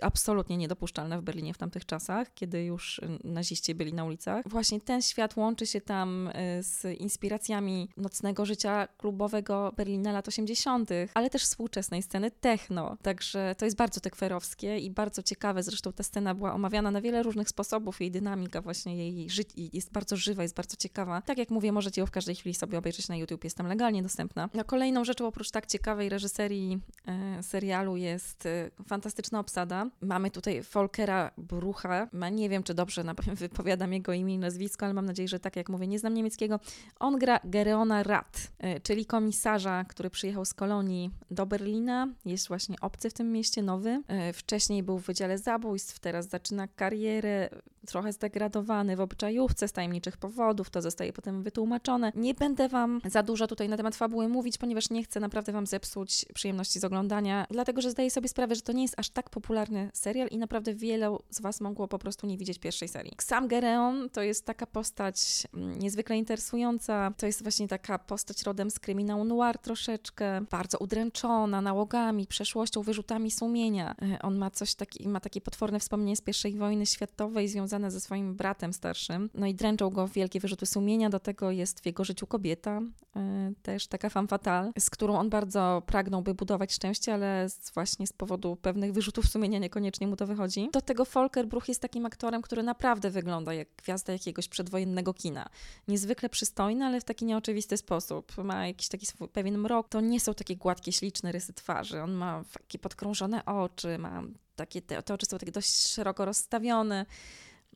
absolutnie 0.02 0.58
niedopuszczalne 0.58 1.20
w 1.20 1.22
Berlinie 1.22 1.54
w 1.54 1.58
tamtych 1.58 1.86
czasach, 1.86 2.34
kiedy 2.34 2.64
już 2.64 3.00
y, 3.00 3.20
naziści 3.24 3.76
byli 3.76 3.94
na 3.94 4.04
ulicach. 4.04 4.50
Właśnie 4.50 4.82
ten 4.82 5.02
świat 5.02 5.38
łączy 5.38 5.66
się 5.66 5.82
tam 5.82 6.28
y, 6.28 6.64
z 6.64 7.00
inspiracjami 7.00 7.90
nocnego 7.98 8.46
życia 8.46 8.88
klubowego 8.98 9.74
Berlina 9.78 10.12
lat 10.12 10.28
80., 10.28 10.90
ale 11.14 11.30
też 11.30 11.44
współczesnej 11.44 12.04
sceny 12.04 12.32
techno. 12.32 12.98
Także 13.02 13.56
to 13.58 13.66
jest 13.66 13.78
bardzo 13.78 14.00
tekwerowskie 14.00 14.78
i 14.78 14.92
bardzo 14.92 15.24
ciekawe. 15.24 15.64
Zresztą 15.64 15.94
ta 15.94 16.04
scena 16.04 16.36
była 16.36 16.54
omawiana 16.54 16.92
na 16.92 17.02
wiele 17.02 17.24
różnych 17.24 17.50
sposobów. 17.50 18.02
Jej 18.02 18.12
dynamika 18.12 18.62
właśnie, 18.62 18.98
jej 18.98 19.30
życie 19.30 19.54
jest 19.74 19.92
bardzo 19.92 20.18
żywa, 20.18 20.44
jest 20.44 20.56
bardzo 20.56 20.78
ciekawa. 20.78 21.22
Tak 21.22 21.38
jak 21.38 21.50
mówię, 21.50 21.72
możecie 21.72 22.02
ją 22.02 22.08
w 22.08 22.12
każdej 22.12 22.36
chwili 22.36 22.56
sobie 22.56 22.78
obejrzeć 22.78 23.08
na 23.08 23.16
YouTube. 23.16 23.44
Jest 23.44 23.58
tam 23.58 23.68
legalnie 23.68 24.04
dostępna. 24.04 24.50
No, 24.54 24.66
kolejną 24.66 25.06
rzeczą 25.06 25.28
oprócz 25.28 25.52
tak 25.52 25.66
ciekawej 25.66 26.10
reżyserii 26.10 26.80
e, 27.08 27.44
serialu 27.44 27.98
jest 27.98 28.46
e, 28.46 28.72
fantastyczna 28.88 29.40
obsada 29.40 29.81
Mamy 30.02 30.32
tutaj 30.32 30.62
Volkera 30.62 31.32
Brucha. 31.38 32.08
Nie 32.32 32.50
wiem, 32.50 32.64
czy 32.64 32.74
dobrze 32.74 33.04
wypowiadam 33.34 33.94
jego 33.94 34.14
imię 34.14 34.34
i 34.34 34.38
nazwisko, 34.38 34.86
ale 34.86 34.94
mam 34.94 35.06
nadzieję, 35.06 35.28
że 35.28 35.40
tak 35.40 35.56
jak 35.56 35.70
mówię, 35.70 35.88
nie 35.88 36.00
znam 36.00 36.14
niemieckiego. 36.14 36.60
On 37.00 37.20
gra 37.20 37.40
Gereona 37.44 38.04
Rat, 38.04 38.52
e, 38.60 38.80
czyli 38.80 39.06
komisarza, 39.06 39.84
który 39.84 40.10
przyjechał 40.10 40.46
z 40.46 40.54
kolonii 40.54 41.12
do 41.32 41.46
Berlina. 41.46 42.08
Jest 42.26 42.48
właśnie 42.48 42.76
obcy 42.82 43.10
w 43.10 43.14
tym 43.14 43.32
mieście, 43.32 43.62
nowy. 43.62 44.02
E, 44.08 44.34
wcześniej 44.34 44.84
był 44.84 45.00
w 45.00 45.06
Wydziale 45.06 45.38
Zabójstw, 45.38 46.00
teraz 46.00 46.30
zaczyna 46.30 46.68
karierę 46.68 47.50
trochę 47.88 48.14
zdegradowany 48.14 48.96
w 48.96 49.02
obyczajówce 49.02 49.68
z 49.68 49.72
tajemniczych 49.72 50.18
powodów, 50.18 50.70
to 50.70 50.82
zostaje 50.82 51.14
potem 51.14 51.44
wytłumaczone. 51.44 52.12
Nie 52.16 52.34
będę 52.34 52.70
Wam 52.70 53.02
za 53.06 53.24
dużo 53.24 53.48
tutaj 53.48 53.70
na 53.70 53.78
temat 53.78 53.96
fabuły 53.96 54.28
mówić, 54.28 54.58
ponieważ 54.58 54.90
nie 54.90 55.04
chcę 55.04 55.20
naprawdę 55.20 55.52
Wam 55.52 55.68
zepsuć 55.68 56.26
przyjemności 56.34 56.80
z 56.80 56.84
oglądania, 56.84 57.46
dlatego 57.50 57.82
że 57.82 57.92
zdaję 57.92 58.12
sobie 58.12 58.28
sprawę, 58.28 58.56
że 58.56 58.62
to 58.62 58.72
nie 58.72 58.82
jest 58.82 59.00
aż 59.00 59.10
tak 59.10 59.30
popularny 59.30 59.90
serial 59.94 60.28
i 60.28 60.38
naprawdę 60.38 60.74
wiele 60.74 61.18
z 61.30 61.42
Was 61.42 61.62
mogło 61.62 61.88
po 61.88 62.00
prostu 62.00 62.28
nie 62.28 62.38
widzieć 62.38 62.60
pierwszej 62.60 62.88
serii. 62.88 63.14
Sam 63.22 63.48
Gereon 63.48 64.10
to 64.10 64.22
jest 64.22 64.46
taka 64.46 64.66
postać 64.66 65.48
mm, 65.54 65.80
niezwykle 65.80 66.18
interesująca, 66.18 67.14
to 67.18 67.26
jest 67.26 67.44
właśnie 67.44 67.68
taka 67.68 68.00
postać 68.00 68.44
rodem 68.44 68.72
z 68.72 68.80
kryminału 68.80 69.24
noir 69.24 69.58
troszeczkę, 69.58 70.42
bardzo 70.52 70.78
udręczona 70.78 71.62
nałogami, 71.62 72.28
przeszłością, 72.28 72.82
wyrzutami 72.82 73.32
sumienia. 73.32 73.96
E, 74.02 74.22
on 74.22 74.38
ma 74.38 74.52
coś 74.52 74.76
taki, 74.76 75.08
ma 75.08 75.20
takie 75.20 75.42
potworne 75.42 75.80
wspomnienie 75.80 76.16
z 76.16 76.22
pierwszej 76.22 76.56
wojny 76.56 76.86
światowej 76.86 77.48
związane 77.48 77.71
związane 77.72 77.92
ze 77.92 78.00
swoim 78.00 78.36
bratem 78.36 78.74
starszym. 78.74 79.30
No 79.34 79.48
i 79.48 79.56
dręczą 79.56 79.90
go 79.90 80.08
wielkie 80.08 80.40
wyrzuty 80.40 80.66
sumienia. 80.66 81.10
Do 81.10 81.20
tego 81.20 81.52
jest 81.52 81.80
w 81.80 81.86
jego 81.86 82.04
życiu 82.04 82.28
kobieta, 82.28 82.82
e, 83.16 83.54
też 83.62 83.88
taka 83.88 84.10
femme 84.10 84.28
fatale, 84.28 84.72
z 84.80 84.90
którą 84.90 85.16
on 85.16 85.30
bardzo 85.30 85.84
pragnąłby 85.86 86.34
budować 86.34 86.74
szczęście, 86.74 87.14
ale 87.14 87.48
właśnie 87.74 88.08
z 88.08 88.14
powodu 88.14 88.56
pewnych 88.56 88.94
wyrzutów 88.94 89.28
sumienia 89.28 89.60
niekoniecznie 89.60 90.08
mu 90.08 90.16
to 90.16 90.28
wychodzi. 90.28 90.70
Do 90.74 90.82
tego 90.82 91.06
Volker 91.06 91.48
Bruch 91.48 91.68
jest 91.68 91.82
takim 91.82 92.06
aktorem, 92.06 92.42
który 92.42 92.64
naprawdę 92.64 93.10
wygląda 93.10 93.54
jak 93.54 93.68
gwiazda 93.78 94.14
jakiegoś 94.14 94.48
przedwojennego 94.48 95.14
kina. 95.14 95.50
Niezwykle 95.88 96.30
przystojny, 96.30 96.86
ale 96.86 97.02
w 97.02 97.04
taki 97.04 97.26
nieoczywisty 97.26 97.78
sposób. 97.78 98.38
Ma 98.38 98.68
jakiś 98.68 98.88
taki 98.88 99.06
swój, 99.06 99.28
pewien 99.28 99.58
mrok. 99.58 99.90
To 99.90 100.02
nie 100.02 100.20
są 100.20 100.34
takie 100.34 100.56
gładkie, 100.56 100.92
śliczne 100.92 101.32
rysy 101.32 101.54
twarzy. 101.54 102.02
On 102.02 102.12
ma 102.12 102.44
takie 102.54 102.80
podkrążone 102.80 103.46
oczy, 103.46 103.98
ma 103.98 104.24
takie, 104.56 104.82
te, 104.82 105.04
te 105.04 105.14
oczy 105.14 105.26
są 105.26 105.38
takie 105.38 105.52
dość 105.52 105.88
szeroko 105.88 106.26
rozstawione. 106.26 107.06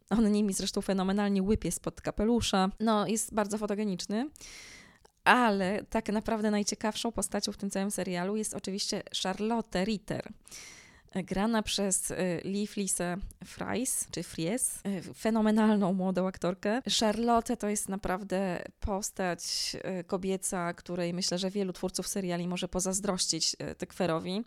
On 0.10 0.32
nimi 0.32 0.54
zresztą 0.54 0.82
fenomenalnie 0.82 1.44
łypie 1.44 1.72
spod 1.72 2.02
kapelusza. 2.02 2.70
No, 2.80 3.08
jest 3.08 3.34
bardzo 3.34 3.58
fotogeniczny. 3.58 4.30
Ale 5.24 5.84
tak 5.90 6.10
naprawdę 6.10 6.52
najciekawszą 6.52 7.12
postacią 7.12 7.52
w 7.52 7.58
tym 7.58 7.70
całym 7.70 7.92
serialu 7.92 8.36
jest 8.36 8.54
oczywiście 8.54 9.04
Charlotte 9.24 9.86
Ritter 9.86 10.34
grana 11.24 11.64
przez 11.64 12.12
y, 12.12 12.16
Leaf 12.44 12.76
Lisa 12.76 13.18
Fries, 13.46 14.08
czy 14.12 14.24
Fries, 14.24 14.80
y, 15.10 15.14
fenomenalną 15.14 15.94
młodą 15.94 16.28
aktorkę. 16.28 16.82
Charlotte 17.00 17.58
to 17.58 17.70
jest 17.70 17.90
naprawdę 17.90 18.64
postać 18.80 19.76
y, 20.00 20.04
kobieca, 20.04 20.74
której 20.74 21.14
myślę, 21.14 21.38
że 21.38 21.50
wielu 21.50 21.74
twórców 21.74 22.08
seriali 22.08 22.48
może 22.48 22.68
pozazdrościć 22.68 23.56
Tekwerowi, 23.78 24.44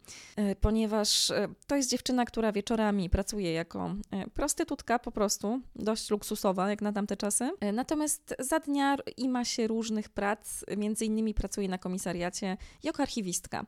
ponieważ 0.61 1.33
to 1.67 1.77
jest 1.77 1.91
dziewczyna, 1.91 2.25
która 2.25 2.53
wieczorami 2.53 3.11
pracuje 3.11 3.53
jako 3.53 3.95
prostytutka 4.35 4.99
po 4.99 5.13
prostu, 5.13 5.61
dość 5.77 6.11
luksusowa 6.11 6.71
jak 6.71 6.83
na 6.83 6.93
tamte 6.93 7.17
czasy. 7.17 7.51
Natomiast 7.73 8.35
za 8.39 8.61
dnia 8.61 8.97
ima 9.17 9.45
się 9.45 9.67
różnych 9.67 10.09
prac, 10.09 10.65
między 10.77 11.05
innymi 11.05 11.35
pracuje 11.35 11.69
na 11.69 11.79
komisariacie 11.79 12.57
jako 12.83 13.03
archiwistka 13.03 13.67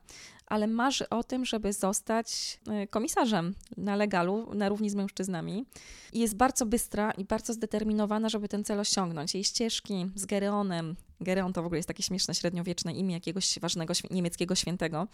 ale 0.51 0.67
marzy 0.67 1.09
o 1.09 1.23
tym, 1.23 1.45
żeby 1.45 1.73
zostać 1.73 2.59
komisarzem 2.91 3.55
na 3.77 3.95
legalu, 3.95 4.55
na 4.55 4.69
równi 4.69 4.89
z 4.89 4.95
mężczyznami. 4.95 5.65
I 6.13 6.19
jest 6.19 6.35
bardzo 6.35 6.65
bystra 6.65 7.11
i 7.11 7.25
bardzo 7.25 7.53
zdeterminowana, 7.53 8.29
żeby 8.29 8.47
ten 8.47 8.63
cel 8.63 8.79
osiągnąć. 8.79 9.33
Jej 9.33 9.43
ścieżki 9.43 10.09
z 10.15 10.25
Gereonem, 10.25 10.95
Gereon 11.21 11.53
to 11.53 11.63
w 11.63 11.65
ogóle 11.65 11.79
jest 11.79 11.87
takie 11.87 12.03
śmieszne 12.03 12.35
średniowieczne 12.35 12.93
imię 12.93 13.13
jakiegoś 13.13 13.59
ważnego 13.59 13.93
niemieckiego 14.11 14.55
świętego. 14.55 15.07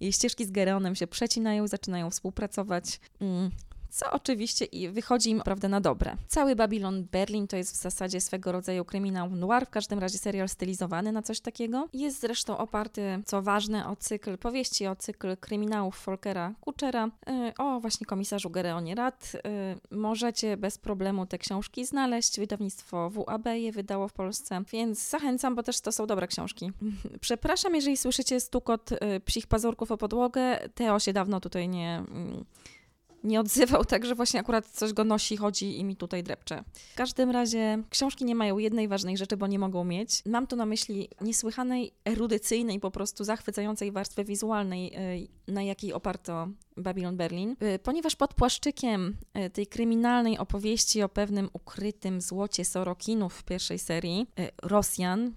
Jej 0.00 0.12
ścieżki 0.12 0.44
z 0.44 0.50
Gereonem 0.50 0.94
się 0.94 1.06
przecinają, 1.06 1.68
zaczynają 1.68 2.10
współpracować. 2.10 3.00
Co 3.92 4.10
oczywiście 4.10 4.66
wychodzi 4.92 5.30
im 5.30 5.40
prawda 5.40 5.68
na 5.68 5.80
dobre. 5.80 6.16
Cały 6.28 6.56
Babylon 6.56 7.04
Berlin 7.12 7.46
to 7.46 7.56
jest 7.56 7.72
w 7.72 7.76
zasadzie 7.76 8.20
swego 8.20 8.52
rodzaju 8.52 8.84
kryminał 8.84 9.30
noir, 9.30 9.66
w 9.66 9.70
każdym 9.70 9.98
razie 9.98 10.18
serial 10.18 10.48
stylizowany 10.48 11.12
na 11.12 11.22
coś 11.22 11.40
takiego. 11.40 11.88
Jest 11.92 12.20
zresztą 12.20 12.58
oparty, 12.58 13.22
co 13.26 13.42
ważne, 13.42 13.88
o 13.88 13.96
cykl 13.96 14.38
powieści, 14.38 14.86
o 14.86 14.96
cykl 14.96 15.36
kryminałów 15.36 15.96
Folkera 15.96 16.54
Kuchera, 16.60 17.06
y, 17.06 17.52
o 17.58 17.80
właśnie 17.80 18.06
komisarzu 18.06 18.50
Gereonie 18.50 18.94
Rad. 18.94 19.32
Y, 19.34 19.40
możecie 19.96 20.56
bez 20.56 20.78
problemu 20.78 21.26
te 21.26 21.38
książki 21.38 21.84
znaleźć. 21.84 22.40
Wydawnictwo 22.40 23.10
WAB 23.10 23.46
je 23.46 23.72
wydało 23.72 24.08
w 24.08 24.12
Polsce, 24.12 24.62
więc 24.72 25.10
zachęcam, 25.10 25.54
bo 25.54 25.62
też 25.62 25.80
to 25.80 25.92
są 25.92 26.06
dobre 26.06 26.26
książki. 26.26 26.72
Przepraszam, 27.20 27.74
jeżeli 27.74 27.96
słyszycie 27.96 28.40
stukot 28.40 28.92
y, 28.92 28.98
psich 29.24 29.46
pazurków 29.46 29.92
o 29.92 29.96
podłogę. 29.96 30.68
Teo 30.74 30.98
się 30.98 31.12
dawno 31.12 31.40
tutaj 31.40 31.68
nie 31.68 31.96
mm, 32.08 32.44
nie 33.24 33.40
odzywał, 33.40 33.84
także 33.84 34.14
właśnie 34.14 34.40
akurat 34.40 34.66
coś 34.66 34.92
go 34.92 35.04
nosi, 35.04 35.36
chodzi 35.36 35.78
i 35.78 35.84
mi 35.84 35.96
tutaj 35.96 36.22
drepcze. 36.22 36.64
W 36.92 36.96
każdym 36.96 37.30
razie 37.30 37.82
książki 37.90 38.24
nie 38.24 38.34
mają 38.34 38.58
jednej 38.58 38.88
ważnej 38.88 39.16
rzeczy, 39.16 39.36
bo 39.36 39.46
nie 39.46 39.58
mogą 39.58 39.84
mieć. 39.84 40.22
Mam 40.26 40.46
tu 40.46 40.56
na 40.56 40.66
myśli 40.66 41.08
niesłychanej, 41.20 41.92
erudycyjnej, 42.04 42.80
po 42.80 42.90
prostu 42.90 43.24
zachwycającej 43.24 43.92
warstwy 43.92 44.24
wizualnej, 44.24 44.92
y, 45.48 45.52
na 45.52 45.62
jakiej 45.62 45.92
oparto 45.92 46.48
Babylon 46.76 47.16
Berlin, 47.16 47.56
y, 47.62 47.78
ponieważ 47.78 48.16
pod 48.16 48.34
płaszczykiem 48.34 49.16
y, 49.46 49.50
tej 49.50 49.66
kryminalnej 49.66 50.38
opowieści 50.38 51.02
o 51.02 51.08
pewnym 51.08 51.48
ukrytym 51.52 52.20
złocie 52.20 52.64
Sorokinów 52.64 53.34
w 53.34 53.44
pierwszej 53.44 53.78
serii, 53.78 54.26
Rosjan, 54.62 55.34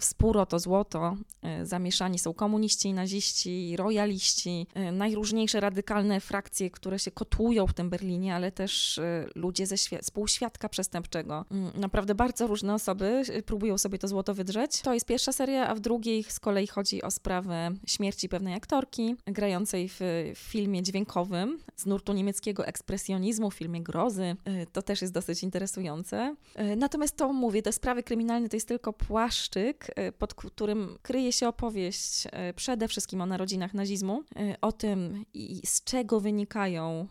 Spóro 0.00 0.46
to 0.46 0.58
złoto, 0.58 1.16
e, 1.42 1.66
zamieszani 1.66 2.18
są 2.18 2.34
komuniści, 2.34 2.92
naziści, 2.92 3.76
rojaliści, 3.76 4.66
e, 4.74 4.92
najróżniejsze 4.92 5.60
radykalne 5.60 6.20
frakcje, 6.20 6.70
które 6.70 6.98
się 6.98 7.10
kotłują 7.10 7.66
w 7.66 7.74
tym 7.74 7.90
Berlinie, 7.90 8.34
ale 8.34 8.52
też 8.52 9.00
ludzie 9.34 9.66
ze 9.66 9.76
współświadka 9.76 10.68
przestępczego. 10.68 11.44
Mm, 11.50 11.80
naprawdę 11.80 12.14
bardzo 12.14 12.46
różne 12.46 12.74
osoby 12.74 13.22
próbują 13.46 13.78
sobie 13.78 13.98
to 13.98 14.08
złoto 14.08 14.34
wydrzeć. 14.34 14.80
To 14.80 14.94
jest 14.94 15.06
pierwsza 15.06 15.32
seria, 15.32 15.68
a 15.68 15.74
w 15.74 15.80
drugiej 15.80 16.22
z 16.22 16.40
kolei 16.40 16.66
chodzi 16.66 17.02
o 17.02 17.10
sprawę 17.10 17.70
śmierci 17.86 18.28
pewnej 18.28 18.54
aktorki 18.54 19.16
grającej 19.26 19.88
w 19.88 20.00
filmie 20.34 20.82
dźwiękowym 20.82 21.58
z 21.76 21.86
nurtu 21.86 22.12
niemieckiego 22.12 22.66
ekspresjonizmu, 22.66 23.50
filmie 23.50 23.82
grozy. 23.82 24.36
To 24.72 24.82
też 24.82 25.02
jest 25.02 25.14
dosyć 25.14 25.42
interesujące. 25.42 26.36
Natomiast 26.76 27.16
to 27.16 27.32
mówię, 27.32 27.62
te 27.62 27.72
sprawy 27.72 28.02
kryminalne 28.02 28.48
to 28.48 28.56
jest 28.56 28.68
tylko 28.68 28.92
płat 28.92 29.23
płaszczyk, 29.24 29.86
e, 29.96 30.12
pod 30.12 30.34
którym 30.34 30.98
kryje 31.02 31.32
się 31.32 31.48
opowieść 31.48 32.26
e, 32.32 32.54
przede 32.54 32.88
wszystkim 32.88 33.20
o 33.20 33.26
narodzinach 33.26 33.74
nazizmu, 33.74 34.22
e, 34.36 34.60
o 34.60 34.72
tym, 34.72 35.24
z 35.64 35.84
czego 35.84 36.20
wynikają 36.20 37.06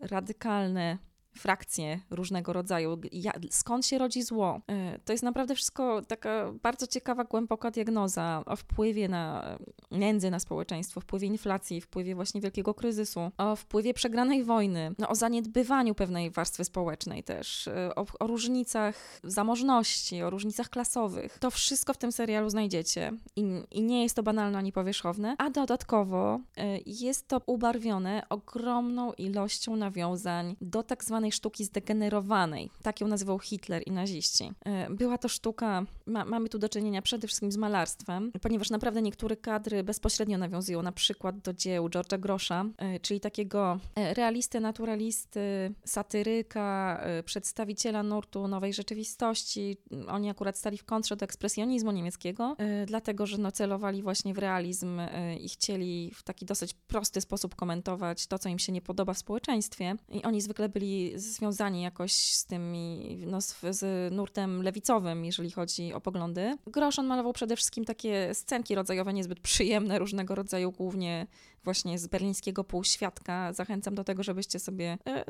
radykalne 0.00 0.98
frakcje 1.36 2.00
różnego 2.10 2.52
rodzaju, 2.52 2.98
ja, 3.12 3.32
skąd 3.50 3.86
się 3.86 3.98
rodzi 3.98 4.22
zło. 4.22 4.60
E, 4.68 4.98
to 4.98 5.12
jest 5.12 5.22
naprawdę 5.22 5.54
wszystko 5.54 6.02
taka 6.02 6.52
bardzo 6.62 6.86
ciekawa, 6.86 7.24
głęboka 7.24 7.70
diagnoza 7.70 8.42
o 8.46 8.56
wpływie 8.56 9.08
na 9.08 9.56
nędzy 9.90 10.30
na 10.30 10.38
społeczeństwo, 10.38 11.00
wpływie 11.00 11.26
inflacji, 11.26 11.80
wpływie 11.80 12.14
właśnie 12.14 12.40
wielkiego 12.40 12.74
kryzysu, 12.74 13.30
o 13.38 13.56
wpływie 13.56 13.94
przegranej 13.94 14.44
wojny, 14.44 14.94
no, 14.98 15.08
o 15.08 15.14
zaniedbywaniu 15.14 15.94
pewnej 15.94 16.30
warstwy 16.30 16.64
społecznej 16.64 17.24
też, 17.24 17.68
e, 17.68 17.94
o, 17.94 18.06
o 18.20 18.26
różnicach 18.26 19.20
zamożności, 19.24 20.22
o 20.22 20.30
różnicach 20.30 20.70
klasowych. 20.70 21.38
To 21.38 21.50
wszystko 21.50 21.94
w 21.94 21.98
tym 21.98 22.12
serialu 22.12 22.50
znajdziecie 22.50 23.12
i, 23.36 23.44
i 23.70 23.82
nie 23.82 24.02
jest 24.02 24.16
to 24.16 24.22
banalne 24.22 24.58
ani 24.58 24.72
powierzchowne, 24.72 25.34
a 25.38 25.50
dodatkowo 25.50 26.40
e, 26.56 26.78
jest 26.86 27.28
to 27.28 27.40
ubarwione 27.46 28.22
ogromną 28.28 29.12
ilością 29.12 29.76
nawiązań 29.76 30.56
do 30.60 30.82
tak 30.82 31.04
zwanych 31.04 31.21
sztuki 31.30 31.64
zdegenerowanej. 31.64 32.70
Tak 32.82 33.00
ją 33.00 33.08
nazywał 33.08 33.38
Hitler 33.38 33.82
i 33.86 33.90
naziści. 33.90 34.52
E, 34.64 34.90
była 34.90 35.18
to 35.18 35.28
sztuka, 35.28 35.86
ma, 36.06 36.24
mamy 36.24 36.48
tu 36.48 36.58
do 36.58 36.68
czynienia 36.68 37.02
przede 37.02 37.26
wszystkim 37.26 37.52
z 37.52 37.56
malarstwem, 37.56 38.32
ponieważ 38.42 38.70
naprawdę 38.70 39.02
niektóre 39.02 39.36
kadry 39.36 39.84
bezpośrednio 39.84 40.38
nawiązują 40.38 40.82
na 40.82 40.92
przykład 40.92 41.38
do 41.38 41.52
dzieł 41.52 41.88
George'a 41.88 42.20
Grosza, 42.20 42.64
e, 42.78 43.00
czyli 43.00 43.20
takiego 43.20 43.78
e, 43.94 44.14
realisty, 44.14 44.60
naturalisty, 44.60 45.74
satyryka, 45.84 47.00
przedstawiciela 47.24 48.02
nurtu 48.02 48.48
nowej 48.48 48.72
rzeczywistości. 48.72 49.76
Oni 50.08 50.30
akurat 50.30 50.58
stali 50.58 50.78
w 50.78 50.84
kontrze 50.84 51.16
do 51.16 51.24
ekspresjonizmu 51.24 51.92
niemieckiego, 51.92 52.56
dlatego 52.86 53.26
że 53.26 53.38
no, 53.38 53.52
celowali 53.52 54.02
właśnie 54.02 54.34
w 54.34 54.38
realizm 54.38 55.00
i 55.40 55.48
chcieli 55.48 56.10
w 56.14 56.22
taki 56.22 56.46
dosyć 56.46 56.74
prosty 56.74 57.20
sposób 57.20 57.54
komentować 57.54 58.26
to, 58.26 58.38
co 58.38 58.48
im 58.48 58.58
się 58.58 58.72
nie 58.72 58.82
podoba 58.82 59.14
w 59.14 59.18
społeczeństwie. 59.18 59.96
I 60.08 60.22
oni 60.22 60.40
zwykle 60.40 60.68
byli 60.68 61.11
związani 61.16 61.82
jakoś 61.82 62.12
z 62.12 62.44
tymi, 62.46 63.16
no, 63.26 63.40
z, 63.40 63.56
z 63.70 64.12
nurtem 64.12 64.62
lewicowym, 64.62 65.24
jeżeli 65.24 65.50
chodzi 65.50 65.92
o 65.92 66.00
poglądy. 66.00 66.56
Grosz 66.66 66.98
on 66.98 67.06
malował 67.06 67.32
przede 67.32 67.56
wszystkim 67.56 67.84
takie 67.84 68.34
scenki 68.34 68.74
rodzajowe 68.74 69.12
niezbyt 69.12 69.40
przyjemne, 69.40 69.98
różnego 69.98 70.34
rodzaju, 70.34 70.72
głównie 70.72 71.26
właśnie 71.64 71.98
z 71.98 72.06
berlińskiego 72.06 72.64
półświadka. 72.64 73.52
Zachęcam 73.52 73.94
do 73.94 74.04
tego, 74.04 74.22
żebyście 74.22 74.58
sobie 74.58 74.98
e, 75.06 75.24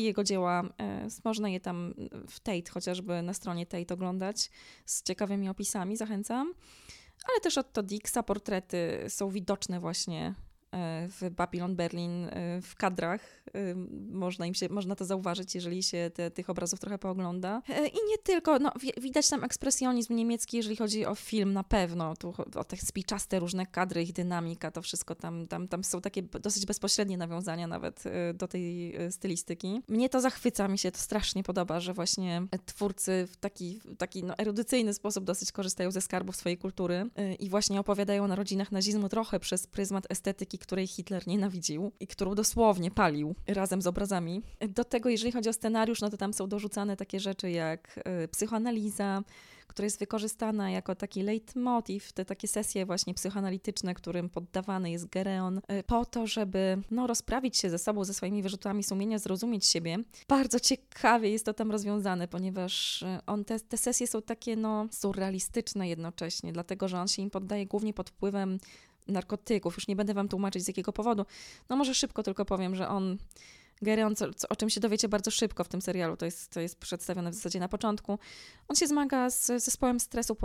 jego 0.00 0.24
dzieła. 0.24 0.62
E, 0.80 1.08
można 1.24 1.48
je 1.48 1.60
tam 1.60 1.94
w 2.28 2.40
Tate 2.40 2.70
chociażby 2.70 3.22
na 3.22 3.34
stronie 3.34 3.66
Tate 3.66 3.94
oglądać 3.94 4.50
z 4.84 5.02
ciekawymi 5.02 5.48
opisami, 5.48 5.96
zachęcam. 5.96 6.54
Ale 7.28 7.40
też 7.40 7.58
od 7.58 7.80
Dixa 7.82 8.22
portrety 8.22 9.04
są 9.08 9.30
widoczne 9.30 9.80
właśnie 9.80 10.34
E, 10.72 11.08
w 11.08 11.30
Babylon 11.30 11.76
Berlin 11.76 12.28
e, 12.30 12.60
w 12.62 12.74
kadrach. 12.76 13.37
E, 13.54 13.74
można, 14.10 14.46
im 14.46 14.54
się, 14.54 14.68
można 14.68 14.96
to 14.96 15.04
zauważyć, 15.04 15.54
jeżeli 15.54 15.82
się 15.82 16.10
te, 16.14 16.30
tych 16.30 16.50
obrazów 16.50 16.80
trochę 16.80 16.98
poogląda. 16.98 17.62
I 17.68 18.08
nie 18.08 18.18
tylko, 18.22 18.58
no, 18.58 18.72
widać 19.00 19.28
tam 19.28 19.44
ekspresjonizm 19.44 20.14
niemiecki, 20.14 20.56
jeżeli 20.56 20.76
chodzi 20.76 21.06
o 21.06 21.14
film, 21.14 21.52
na 21.52 21.64
pewno. 21.64 22.16
Tu 22.16 22.34
o 22.54 22.64
te 22.64 22.76
spiczaste 22.76 23.38
różne 23.38 23.66
kadry, 23.66 24.02
ich 24.02 24.12
dynamika, 24.12 24.70
to 24.70 24.82
wszystko 24.82 25.14
tam, 25.14 25.46
tam, 25.46 25.68
tam 25.68 25.84
są 25.84 26.00
takie 26.00 26.22
dosyć 26.22 26.66
bezpośrednie 26.66 27.18
nawiązania 27.18 27.66
nawet 27.66 28.04
do 28.34 28.48
tej 28.48 28.94
stylistyki. 29.10 29.80
Mnie 29.88 30.08
to 30.08 30.20
zachwyca, 30.20 30.68
mi 30.68 30.78
się 30.78 30.92
to 30.92 30.98
strasznie 30.98 31.42
podoba, 31.42 31.80
że 31.80 31.94
właśnie 31.94 32.42
twórcy 32.66 33.28
w 33.32 33.36
taki, 33.36 33.80
taki 33.98 34.24
no, 34.24 34.34
erudycyjny 34.38 34.94
sposób 34.94 35.24
dosyć 35.24 35.52
korzystają 35.52 35.90
ze 35.90 36.00
skarbów 36.00 36.36
swojej 36.36 36.58
kultury 36.58 37.10
i 37.38 37.50
właśnie 37.50 37.80
opowiadają 37.80 38.24
o 38.24 38.28
narodzinach 38.28 38.72
nazizmu 38.72 39.08
trochę 39.08 39.40
przez 39.40 39.66
pryzmat 39.66 40.06
estetyki 40.10 40.58
której 40.58 40.86
Hitler 40.86 41.26
nienawidził 41.26 41.92
i 42.00 42.06
którą 42.06 42.34
dosłownie 42.34 42.90
palił 42.90 43.34
razem 43.46 43.82
z 43.82 43.86
obrazami. 43.86 44.42
Do 44.68 44.84
tego, 44.84 45.08
jeżeli 45.08 45.32
chodzi 45.32 45.48
o 45.48 45.52
scenariusz, 45.52 46.00
no 46.00 46.10
to 46.10 46.16
tam 46.16 46.32
są 46.32 46.48
dorzucane 46.48 46.96
takie 46.96 47.20
rzeczy 47.20 47.50
jak 47.50 48.00
y, 48.24 48.28
psychoanaliza, 48.28 49.22
która 49.68 49.84
jest 49.84 49.98
wykorzystana 49.98 50.70
jako 50.70 50.94
taki 50.94 51.22
leitmotiv, 51.22 52.12
te 52.12 52.24
takie 52.24 52.48
sesje 52.48 52.86
właśnie 52.86 53.14
psychoanalityczne, 53.14 53.94
którym 53.94 54.28
poddawany 54.28 54.90
jest 54.90 55.06
Gereon, 55.06 55.58
y, 55.58 55.82
po 55.82 56.04
to, 56.04 56.26
żeby 56.26 56.78
no, 56.90 57.06
rozprawić 57.06 57.56
się 57.56 57.70
ze 57.70 57.78
sobą, 57.78 58.04
ze 58.04 58.14
swoimi 58.14 58.42
wyrzutami 58.42 58.84
sumienia, 58.84 59.18
zrozumieć 59.18 59.66
siebie. 59.66 59.98
Bardzo 60.28 60.60
ciekawie 60.60 61.30
jest 61.30 61.44
to 61.44 61.54
tam 61.54 61.70
rozwiązane, 61.70 62.28
ponieważ 62.28 63.02
y, 63.02 63.06
on 63.26 63.44
te, 63.44 63.60
te 63.60 63.76
sesje 63.76 64.06
są 64.06 64.22
takie 64.22 64.56
no, 64.56 64.86
surrealistyczne 64.90 65.88
jednocześnie, 65.88 66.52
dlatego 66.52 66.88
że 66.88 67.00
on 67.00 67.08
się 67.08 67.22
im 67.22 67.30
poddaje 67.30 67.66
głównie 67.66 67.94
pod 67.94 68.10
wpływem 68.10 68.58
narkotyków. 69.08 69.76
Już 69.76 69.88
nie 69.88 69.96
będę 69.96 70.14
wam 70.14 70.28
tłumaczyć 70.28 70.64
z 70.64 70.68
jakiego 70.68 70.92
powodu. 70.92 71.26
No 71.68 71.76
może 71.76 71.94
szybko 71.94 72.22
tylko 72.22 72.44
powiem, 72.44 72.76
że 72.76 72.88
on 72.88 73.18
Gereon, 73.82 74.16
co, 74.16 74.34
co, 74.34 74.48
o 74.48 74.56
czym 74.56 74.70
się 74.70 74.80
dowiecie 74.80 75.08
bardzo 75.08 75.30
szybko 75.30 75.64
w 75.64 75.68
tym 75.68 75.82
serialu, 75.82 76.16
to 76.16 76.24
jest, 76.24 76.50
to 76.50 76.60
jest 76.60 76.78
przedstawione 76.78 77.30
w 77.30 77.34
zasadzie 77.34 77.60
na 77.60 77.68
początku. 77.68 78.18
On 78.68 78.76
się 78.76 78.86
zmaga 78.86 79.30
z 79.30 79.46
zespołem 79.46 80.00
stresu 80.00 80.36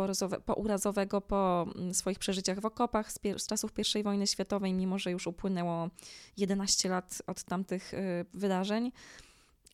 pourazowego 0.46 1.22
po 1.22 1.68
mm, 1.76 1.94
swoich 1.94 2.20
przeżyciach 2.20 2.60
w 2.60 2.66
okopach 2.66 3.12
z, 3.12 3.20
z, 3.38 3.48
czasów 3.48 3.72
I 4.00 4.04
wojny 4.04 4.28
światowej, 4.28 4.74
mimo 4.74 5.00
że 5.00 5.12
już 5.12 5.28
upłynęło 5.28 5.90
11 6.38 6.90
lat 6.90 7.22
od 7.28 7.44
tamtych 7.44 7.94
y, 7.94 8.26
wydarzeń. 8.34 8.92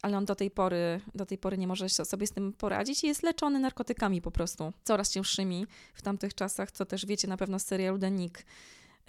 Ale 0.01 0.17
on 0.17 0.25
do 0.25 0.35
tej, 0.35 0.51
pory, 0.51 1.01
do 1.15 1.25
tej 1.25 1.37
pory 1.37 1.57
nie 1.57 1.67
może 1.67 1.89
sobie 1.89 2.27
z 2.27 2.31
tym 2.31 2.53
poradzić 2.53 3.03
i 3.03 3.07
jest 3.07 3.23
leczony 3.23 3.59
narkotykami 3.59 4.21
po 4.21 4.31
prostu, 4.31 4.73
coraz 4.83 5.11
cięższymi 5.11 5.65
w 5.93 6.01
tamtych 6.01 6.33
czasach, 6.33 6.71
co 6.71 6.85
też 6.85 7.05
wiecie 7.05 7.27
na 7.27 7.37
pewno 7.37 7.59
z 7.59 7.65
serialu 7.65 7.97
Denik 7.97 8.45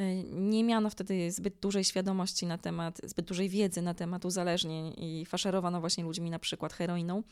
Y, 0.00 0.24
nie 0.30 0.64
miano 0.64 0.90
wtedy 0.90 1.32
zbyt 1.32 1.58
dużej 1.58 1.84
świadomości 1.84 2.46
na 2.46 2.58
temat, 2.58 3.00
zbyt 3.04 3.26
dużej 3.26 3.48
wiedzy 3.48 3.82
na 3.82 3.94
temat 3.94 4.24
uzależnień 4.24 4.94
i 4.96 5.26
faszerowano 5.26 5.80
właśnie 5.80 6.04
ludźmi 6.04 6.30
na 6.30 6.38
przykład 6.38 6.72
heroiną, 6.72 7.22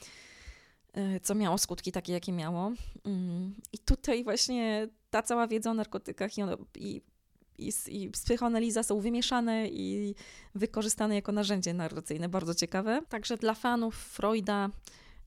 y, 0.96 1.20
co 1.20 1.34
miało 1.34 1.58
skutki 1.58 1.92
takie, 1.92 2.12
jakie 2.12 2.32
miało. 2.32 2.72
Mm, 3.04 3.54
I 3.72 3.78
tutaj 3.78 4.24
właśnie 4.24 4.88
ta 5.10 5.22
cała 5.22 5.46
wiedza 5.46 5.70
o 5.70 5.74
narkotykach 5.74 6.38
i, 6.38 6.42
i, 6.76 7.02
i, 7.58 7.72
i 7.88 8.10
psychoanaliza 8.10 8.82
są 8.82 9.00
wymieszane 9.00 9.68
i 9.68 10.14
wykorzystane 10.54 11.14
jako 11.14 11.32
narzędzie 11.32 11.74
narracyjne, 11.74 12.28
bardzo 12.28 12.54
ciekawe. 12.54 13.02
Także 13.08 13.36
dla 13.36 13.54
fanów 13.54 13.94
Freuda 13.94 14.70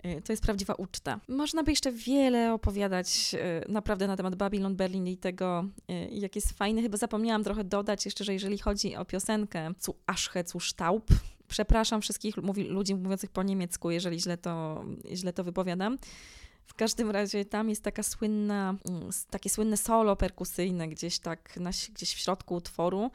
Y, 0.05 0.21
to 0.21 0.33
jest 0.33 0.43
prawdziwa 0.43 0.73
uczta. 0.73 1.19
Można 1.27 1.63
by 1.63 1.71
jeszcze 1.71 1.91
wiele 1.91 2.53
opowiadać 2.53 3.35
y, 3.67 3.71
naprawdę 3.71 4.07
na 4.07 4.17
temat 4.17 4.35
Babylon 4.35 4.75
Berlin 4.75 5.07
i 5.07 5.17
tego, 5.17 5.65
y, 5.89 6.09
jak 6.11 6.35
jest 6.35 6.51
fajny. 6.51 6.81
Chyba 6.81 6.97
zapomniałam 6.97 7.43
trochę 7.43 7.63
dodać 7.63 8.05
jeszcze, 8.05 8.23
że 8.23 8.33
jeżeli 8.33 8.57
chodzi 8.57 8.95
o 8.95 9.05
piosenkę 9.05 9.73
Zu 9.79 9.95
Aschhe, 10.07 10.43
zu 10.43 10.59
Staub, 10.59 11.05
przepraszam 11.47 12.01
wszystkich 12.01 12.37
mówi, 12.37 12.63
ludzi 12.63 12.95
mówiących 12.95 13.29
po 13.29 13.43
niemiecku, 13.43 13.91
jeżeli 13.91 14.19
źle 14.19 14.37
to, 14.37 14.83
źle 15.13 15.33
to 15.33 15.43
wypowiadam. 15.43 15.97
W 16.65 16.73
każdym 16.73 17.11
razie 17.11 17.45
tam 17.45 17.69
jest 17.69 17.83
taka 17.83 18.03
słynna, 18.03 18.75
mm, 18.89 19.09
takie 19.29 19.49
słynne 19.49 19.77
solo 19.77 20.15
perkusyjne 20.15 20.87
gdzieś 20.87 21.19
tak 21.19 21.57
na, 21.57 21.69
gdzieś 21.69 22.13
w 22.13 22.19
środku 22.19 22.55
utworu. 22.55 23.11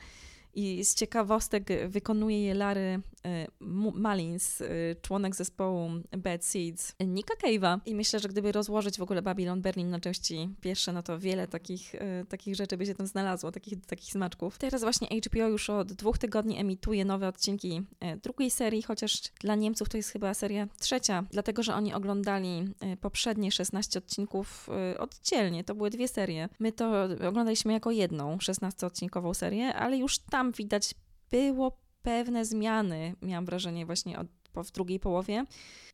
I 0.54 0.84
z 0.84 0.94
ciekawostek 0.94 1.88
wykonuje 1.88 2.44
je 2.44 2.54
Larry 2.54 3.00
e, 3.26 3.46
Mullins, 3.94 4.60
e, 4.60 4.66
członek 5.02 5.36
zespołu 5.36 5.90
Bad 6.18 6.44
Seeds, 6.44 6.92
Nika 7.06 7.34
Cave'a. 7.34 7.80
I 7.86 7.94
myślę, 7.94 8.20
że 8.20 8.28
gdyby 8.28 8.52
rozłożyć 8.52 8.98
w 8.98 9.02
ogóle 9.02 9.22
Babylon 9.22 9.62
Berlin 9.62 9.90
na 9.90 10.00
części 10.00 10.48
pierwsze, 10.60 10.92
no 10.92 11.02
to 11.02 11.18
wiele 11.18 11.48
takich, 11.48 11.94
e, 11.94 12.24
takich 12.28 12.56
rzeczy 12.56 12.76
by 12.76 12.86
się 12.86 12.94
tam 12.94 13.06
znalazło, 13.06 13.52
takich, 13.52 13.86
takich 13.86 14.12
smaczków. 14.12 14.58
Teraz 14.58 14.82
właśnie 14.82 15.08
HBO 15.20 15.48
już 15.48 15.70
od 15.70 15.92
dwóch 15.92 16.18
tygodni 16.18 16.58
emituje 16.58 17.04
nowe 17.04 17.28
odcinki 17.28 17.82
drugiej 18.22 18.50
serii, 18.50 18.82
chociaż 18.82 19.12
dla 19.40 19.54
Niemców 19.54 19.88
to 19.88 19.96
jest 19.96 20.10
chyba 20.10 20.34
seria 20.34 20.68
trzecia, 20.78 21.24
dlatego 21.30 21.62
że 21.62 21.74
oni 21.74 21.94
oglądali 21.94 22.64
poprzednie 23.00 23.52
16 23.52 23.98
odcinków 23.98 24.68
oddzielnie. 24.98 25.64
To 25.64 25.74
były 25.74 25.90
dwie 25.90 26.08
serie. 26.08 26.48
My 26.58 26.72
to 26.72 27.08
oglądaliśmy 27.28 27.72
jako 27.72 27.90
jedną 27.90 28.36
16-odcinkową 28.36 29.34
serię, 29.34 29.74
ale 29.74 29.96
już 29.96 30.18
tam 30.18 30.52
widać 30.52 30.94
było 31.30 31.85
pewne 32.06 32.44
zmiany, 32.44 33.14
miałam 33.22 33.44
wrażenie 33.44 33.86
właśnie 33.86 34.18
od, 34.18 34.26
w 34.66 34.70
drugiej 34.70 35.00
połowie. 35.00 35.44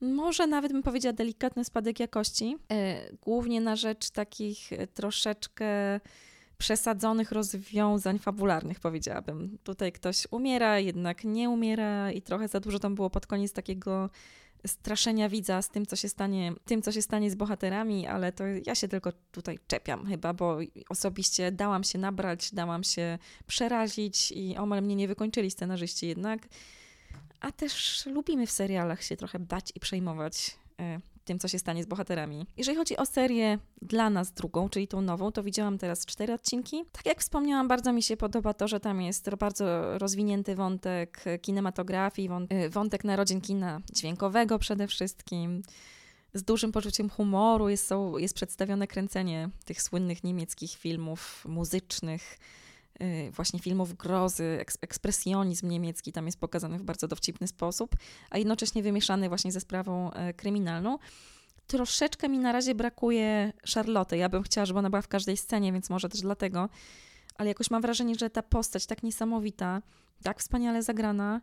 Może 0.01 0.46
nawet 0.46 0.72
bym 0.72 0.83
powiedziała 0.83 1.12
delikatny 1.12 1.64
spadek 1.64 2.01
jakości, 2.01 2.57
e, 2.72 3.12
głównie 3.12 3.61
na 3.61 3.77
rzecz 3.77 4.11
takich 4.11 4.72
e, 4.72 4.87
troszeczkę 4.87 6.01
przesadzonych 6.59 7.33
rozwiązań 7.33 8.18
fabularnych, 8.18 8.81
powiedziałabym. 8.81 9.59
Tutaj 9.64 9.92
ktoś 9.92 10.27
umiera, 10.31 10.79
jednak 10.79 11.25
nie 11.25 11.51
umiera 11.51 12.12
i 12.12 12.22
trochę 12.22 12.48
za 12.48 12.61
dużo 12.61 12.79
tam 12.79 12.94
było 12.94 13.11
pod 13.11 13.27
koniec 13.27 13.53
takiego 13.53 14.11
straszenia 14.66 15.29
widza 15.29 15.62
z 15.62 15.68
tym, 15.68 15.87
co 15.87 15.96
się 15.96 16.09
stanie, 16.09 16.53
tym, 16.64 16.83
co 16.83 16.92
się 16.92 17.03
stanie 17.03 17.31
z 17.31 17.35
bohaterami, 17.35 18.07
ale 18.07 18.33
to 18.33 18.44
ja 18.66 18.75
się 18.75 18.88
tylko 18.88 19.12
tutaj 19.33 19.59
czepiam 19.66 20.07
chyba, 20.07 20.35
bo 20.35 20.59
osobiście 20.88 21.53
dałam 21.53 21.85
się 21.85 21.98
nabrać, 21.98 22.55
dałam 22.55 22.85
się 22.85 23.18
przerazić 23.46 24.33
i 24.33 24.57
omal 24.57 24.83
mnie 24.83 24.96
nie 24.96 25.09
wykończyli 25.09 25.51
scenarzyści 25.51 26.07
jednak. 26.07 26.48
A 27.40 27.53
też 27.53 28.07
lubimy 28.07 28.46
w 28.46 28.51
serialach 28.51 29.03
się 29.03 29.16
trochę 29.16 29.38
bać 29.38 29.72
i 29.75 29.81
przejmować 29.81 30.57
e, 30.81 31.01
tym, 31.25 31.39
co 31.39 31.49
się 31.49 31.59
stanie 31.59 31.83
z 31.83 31.87
bohaterami. 31.87 32.47
Jeżeli 32.57 32.77
chodzi 32.77 32.97
o 32.97 33.07
serię 33.07 33.59
dla 33.83 34.11
nas 34.11 34.33
drugą, 34.33 34.69
czyli 34.69 34.89
tą 34.89 35.01
nową, 35.01 35.33
to 35.33 35.43
widziałam 35.43 35.79
teraz 35.79 36.07
cztery 36.07 36.35
odcinki. 36.35 36.85
Tak 36.93 37.07
jak 37.07 37.21
wspomniałam, 37.21 37.69
bardzo 37.69 37.93
mi 37.93 38.03
się 38.03 38.17
podoba 38.17 38.55
to, 38.55 38.69
że 38.69 38.81
tam 38.81 39.03
jest 39.03 39.31
bardzo 39.31 39.99
rozwinięty 39.99 40.55
wątek 40.55 41.25
kinematografii, 41.43 42.29
y, 42.67 42.71
wątek 42.71 43.05
narodzin 43.05 43.41
kina 43.41 43.81
dźwiękowego 43.93 44.59
przede 44.59 44.87
wszystkim. 44.87 45.63
Z 46.35 46.43
dużym 46.43 46.73
poczuciem 46.73 47.11
humoru 47.11 47.69
jest, 47.69 47.87
są, 47.87 48.19
jest 48.19 48.35
przedstawione 48.35 48.87
kręcenie 48.87 49.51
tych 49.65 49.83
słynnych 49.83 50.25
niemieckich 50.25 50.71
filmów 50.71 51.45
muzycznych, 51.49 52.39
właśnie 53.33 53.61
filmów 53.61 53.96
grozy, 53.96 54.64
ekspresjonizm 54.81 55.68
niemiecki 55.68 56.12
tam 56.12 56.26
jest 56.26 56.40
pokazany 56.40 56.78
w 56.78 56.83
bardzo 56.83 57.09
dowcipny 57.09 57.46
sposób, 57.46 57.96
a 58.31 58.38
jednocześnie 58.38 58.83
wymieszany 58.83 59.28
właśnie 59.28 59.52
ze 59.52 59.61
sprawą 59.61 60.12
e, 60.12 60.35
kryminalną. 60.35 60.98
Troszeczkę 61.66 62.28
mi 62.28 62.38
na 62.38 62.52
razie 62.52 62.74
brakuje 62.74 63.52
Charlotte. 63.74 64.16
Ja 64.16 64.28
bym 64.28 64.42
chciała, 64.42 64.66
żeby 64.66 64.78
ona 64.78 64.90
była 64.90 65.02
w 65.02 65.09
każdej 65.09 65.37
scenie, 65.37 65.72
więc 65.72 65.90
może 65.90 66.09
też 66.09 66.20
dlatego. 66.20 66.68
Ale 67.37 67.48
jakoś 67.48 67.70
mam 67.70 67.83
wrażenie, 67.83 68.14
że 68.14 68.31
ta 68.31 68.42
postać 68.42 68.87
tak 68.87 69.02
niesamowita, 69.02 69.83
tak 70.22 70.38
wspaniale 70.38 70.83
zagrana, 70.83 71.40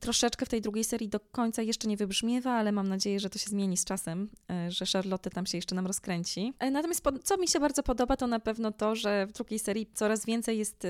Troszeczkę 0.00 0.46
w 0.46 0.48
tej 0.48 0.60
drugiej 0.60 0.84
serii 0.84 1.08
do 1.08 1.20
końca 1.20 1.62
jeszcze 1.62 1.88
nie 1.88 1.96
wybrzmiewa, 1.96 2.52
ale 2.52 2.72
mam 2.72 2.88
nadzieję, 2.88 3.20
że 3.20 3.30
to 3.30 3.38
się 3.38 3.50
zmieni 3.50 3.76
z 3.76 3.84
czasem, 3.84 4.28
e, 4.50 4.70
że 4.70 4.84
Charlotte 4.92 5.30
tam 5.30 5.46
się 5.46 5.58
jeszcze 5.58 5.74
nam 5.74 5.86
rozkręci. 5.86 6.52
E, 6.58 6.70
natomiast 6.70 7.04
co 7.24 7.36
mi 7.36 7.48
się 7.48 7.60
bardzo 7.60 7.82
podoba, 7.82 8.16
to 8.16 8.26
na 8.26 8.40
pewno 8.40 8.72
to, 8.72 8.96
że 8.96 9.26
w 9.26 9.32
drugiej 9.32 9.58
serii 9.58 9.90
coraz 9.94 10.26
więcej 10.26 10.58
jest 10.58 10.84
e, 10.84 10.88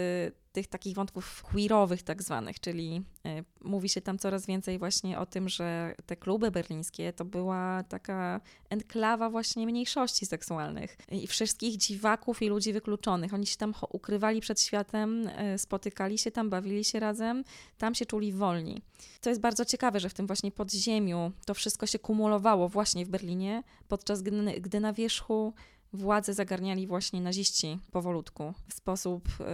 tych 0.52 0.66
takich 0.66 0.94
wątków 0.94 1.42
queerowych 1.42 2.02
tak 2.02 2.22
zwanych, 2.22 2.60
czyli 2.60 3.02
y, 3.26 3.44
mówi 3.60 3.88
się 3.88 4.00
tam 4.00 4.18
coraz 4.18 4.46
więcej 4.46 4.78
właśnie 4.78 5.18
o 5.18 5.26
tym, 5.26 5.48
że 5.48 5.94
te 6.06 6.16
kluby 6.16 6.50
berlińskie 6.50 7.12
to 7.12 7.24
była 7.24 7.84
taka 7.88 8.40
enklawa 8.70 9.30
właśnie 9.30 9.66
mniejszości 9.66 10.26
seksualnych 10.26 10.96
i 11.10 11.26
wszystkich 11.26 11.76
dziwaków 11.76 12.42
i 12.42 12.48
ludzi 12.48 12.72
wykluczonych. 12.72 13.34
Oni 13.34 13.46
się 13.46 13.56
tam 13.56 13.74
ukrywali 13.90 14.40
przed 14.40 14.60
światem, 14.60 15.28
y, 15.54 15.58
spotykali 15.58 16.18
się 16.18 16.30
tam, 16.30 16.50
bawili 16.50 16.84
się 16.84 17.00
razem, 17.00 17.44
tam 17.78 17.94
się 17.94 18.06
czuli 18.06 18.32
wolni. 18.32 18.82
To 19.20 19.30
jest 19.30 19.40
bardzo 19.40 19.64
ciekawe, 19.64 20.00
że 20.00 20.08
w 20.08 20.14
tym 20.14 20.26
właśnie 20.26 20.50
podziemiu 20.50 21.32
to 21.46 21.54
wszystko 21.54 21.86
się 21.86 21.98
kumulowało 21.98 22.68
właśnie 22.68 23.06
w 23.06 23.08
Berlinie, 23.08 23.62
podczas 23.88 24.22
gdy, 24.22 24.80
na 24.80 24.92
wierzchu 24.92 25.54
władzę 25.92 26.34
zagarniali 26.34 26.86
właśnie 26.86 27.20
naziści 27.20 27.78
powolutku 27.90 28.54
w 28.68 28.74
sposób 28.74 29.28
y, 29.28 29.44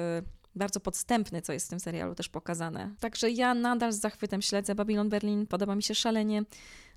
bardzo 0.57 0.81
podstępny, 0.81 1.43
co 1.43 1.53
jest 1.53 1.67
w 1.67 1.71
tym 1.71 1.81
serialu 1.81 2.15
też 2.15 2.29
pokazane. 2.29 2.95
Także 3.01 3.31
ja 3.31 3.55
nadal 3.55 3.93
z 3.93 4.01
zachwytem 4.01 4.43
śledzę 4.43 4.75
Babylon 4.75 5.09
Berlin, 5.09 5.47
podoba 5.47 5.77
mi 5.77 5.83
się 5.83 5.95
szalenie. 5.95 6.43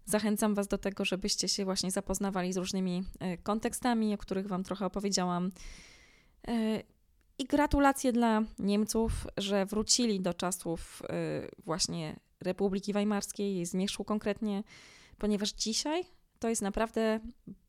Zachęcam 0.06 0.56
Was 0.56 0.67
do 0.67 0.78
tego, 0.78 1.06
żebyście 1.06 1.48
się 1.48 1.65
właśnie 1.65 1.91
zapoznawali 1.91 2.54
z 2.54 2.58
różnymi 2.58 3.04
y, 3.34 3.38
kontekstami, 3.38 4.13
o 4.13 4.17
których 4.17 4.48
Wam 4.48 4.63
trochę 4.63 4.86
opowiedziałam. 4.86 5.52
Y, 6.50 6.84
I 7.38 7.45
gratulacje 7.45 8.13
dla 8.13 8.41
Niemców, 8.60 9.28
że 9.38 9.65
wrócili 9.65 10.19
do 10.19 10.34
czasów 10.34 11.02
właśnie 11.65 12.19
Republiki 12.41 12.93
Weimarskiej, 12.93 13.56
jej 13.56 13.65
zmierzchu 13.65 14.04
konkretnie, 14.04 14.63
ponieważ 15.17 15.52
dzisiaj 15.52 16.04
to 16.39 16.50
jest 16.50 16.62
naprawdę 16.62 17.19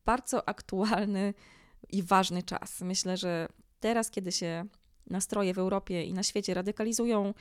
bardzo 0.05 0.49
aktualny 0.49 1.33
i 1.89 2.03
ważny 2.03 2.43
czas. 2.43 2.81
Myślę, 2.81 3.17
że 3.17 3.47
teraz, 3.79 4.11
kiedy 4.11 4.31
się 4.31 4.65
nastroje 5.09 5.53
w 5.53 5.57
Europie 5.57 6.03
i 6.03 6.13
na 6.13 6.23
świecie 6.23 6.53
radykalizują, 6.53 7.33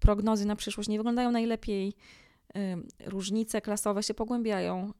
prognozy 0.00 0.46
na 0.46 0.56
przyszłość 0.56 0.88
nie 0.88 0.98
wyglądają 0.98 1.30
najlepiej, 1.30 1.92
różnice 3.06 3.60
klasowe 3.60 4.02
się 4.02 4.14
pogłębiają. 4.14 4.92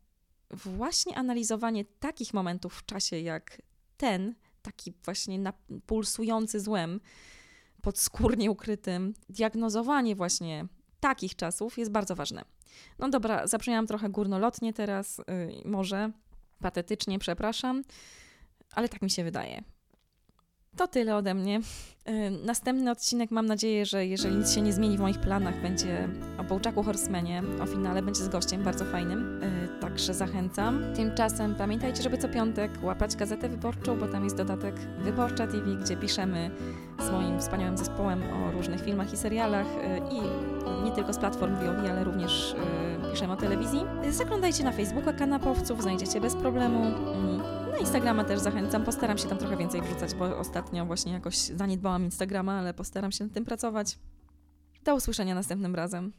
Właśnie 0.50 1.16
analizowanie 1.16 1.84
takich 1.84 2.34
momentów 2.34 2.74
w 2.74 2.86
czasie 2.86 3.20
jak 3.20 3.62
ten, 3.96 4.34
taki 4.62 4.92
właśnie 5.04 5.52
pulsujący 5.86 6.60
złem, 6.60 7.00
podskórnie 7.82 8.50
ukrytym, 8.50 9.14
diagnozowanie 9.28 10.16
właśnie 10.16 10.66
takich 11.00 11.36
czasów 11.36 11.78
jest 11.78 11.90
bardzo 11.90 12.16
ważne. 12.16 12.44
No 12.98 13.08
dobra, 13.08 13.46
zabrzmiałam 13.46 13.86
trochę 13.86 14.08
górnolotnie 14.10 14.72
teraz, 14.72 15.18
yy, 15.18 15.62
może 15.64 16.12
patetycznie, 16.60 17.18
przepraszam 17.18 17.82
ale 18.72 18.88
tak 18.88 19.02
mi 19.02 19.10
się 19.10 19.24
wydaje. 19.24 19.62
To 20.76 20.88
tyle 20.88 21.16
ode 21.16 21.34
mnie. 21.34 21.60
Następny 22.44 22.90
odcinek 22.90 23.30
mam 23.30 23.46
nadzieję, 23.46 23.86
że 23.86 24.06
jeżeli 24.06 24.36
nic 24.36 24.52
się 24.52 24.62
nie 24.62 24.72
zmieni 24.72 24.96
w 24.96 25.00
moich 25.00 25.18
planach, 25.18 25.62
będzie 25.62 26.08
o 26.38 26.44
Bołczaku 26.44 26.82
Horsemanie, 26.82 27.42
o 27.62 27.66
finale, 27.66 28.02
będzie 28.02 28.24
z 28.24 28.28
gościem 28.28 28.62
bardzo 28.62 28.84
fajnym, 28.84 29.40
także 29.80 30.14
zachęcam. 30.14 30.82
Tymczasem 30.96 31.54
pamiętajcie, 31.54 32.02
żeby 32.02 32.18
co 32.18 32.28
piątek 32.28 32.70
łapać 32.82 33.16
Gazetę 33.16 33.48
Wyborczą, 33.48 33.98
bo 33.98 34.08
tam 34.08 34.24
jest 34.24 34.36
dodatek 34.36 34.74
Wyborcza 34.98 35.46
TV, 35.46 35.76
gdzie 35.76 35.96
piszemy 35.96 36.50
z 37.00 37.10
moim 37.10 37.40
wspaniałym 37.40 37.78
zespołem 37.78 38.22
o 38.22 38.50
różnych 38.50 38.80
filmach 38.80 39.12
i 39.12 39.16
serialach 39.16 39.66
i 40.10 40.20
nie 40.84 40.92
tylko 40.92 41.12
z 41.12 41.18
platform 41.18 41.54
VOD, 41.54 41.90
ale 41.90 42.04
również 42.04 42.56
piszemy 43.12 43.32
o 43.32 43.36
telewizji. 43.36 43.80
Zaglądajcie 44.10 44.64
na 44.64 44.72
Facebooka 44.72 45.12
Kanapowców, 45.12 45.82
znajdziecie 45.82 46.20
bez 46.20 46.34
problemu. 46.34 46.84
Instagrama 47.82 48.24
też 48.24 48.40
zachęcam. 48.40 48.84
Postaram 48.84 49.18
się 49.18 49.28
tam 49.28 49.38
trochę 49.38 49.56
więcej 49.56 49.82
wrzucać, 49.82 50.14
bo 50.14 50.38
ostatnio 50.38 50.86
właśnie 50.86 51.12
jakoś 51.12 51.36
zaniedbałam 51.36 52.04
Instagrama, 52.04 52.52
ale 52.52 52.74
postaram 52.74 53.12
się 53.12 53.24
nad 53.24 53.32
tym 53.32 53.44
pracować. 53.44 53.98
Do 54.84 54.94
usłyszenia 54.94 55.34
następnym 55.34 55.74
razem. 55.74 56.10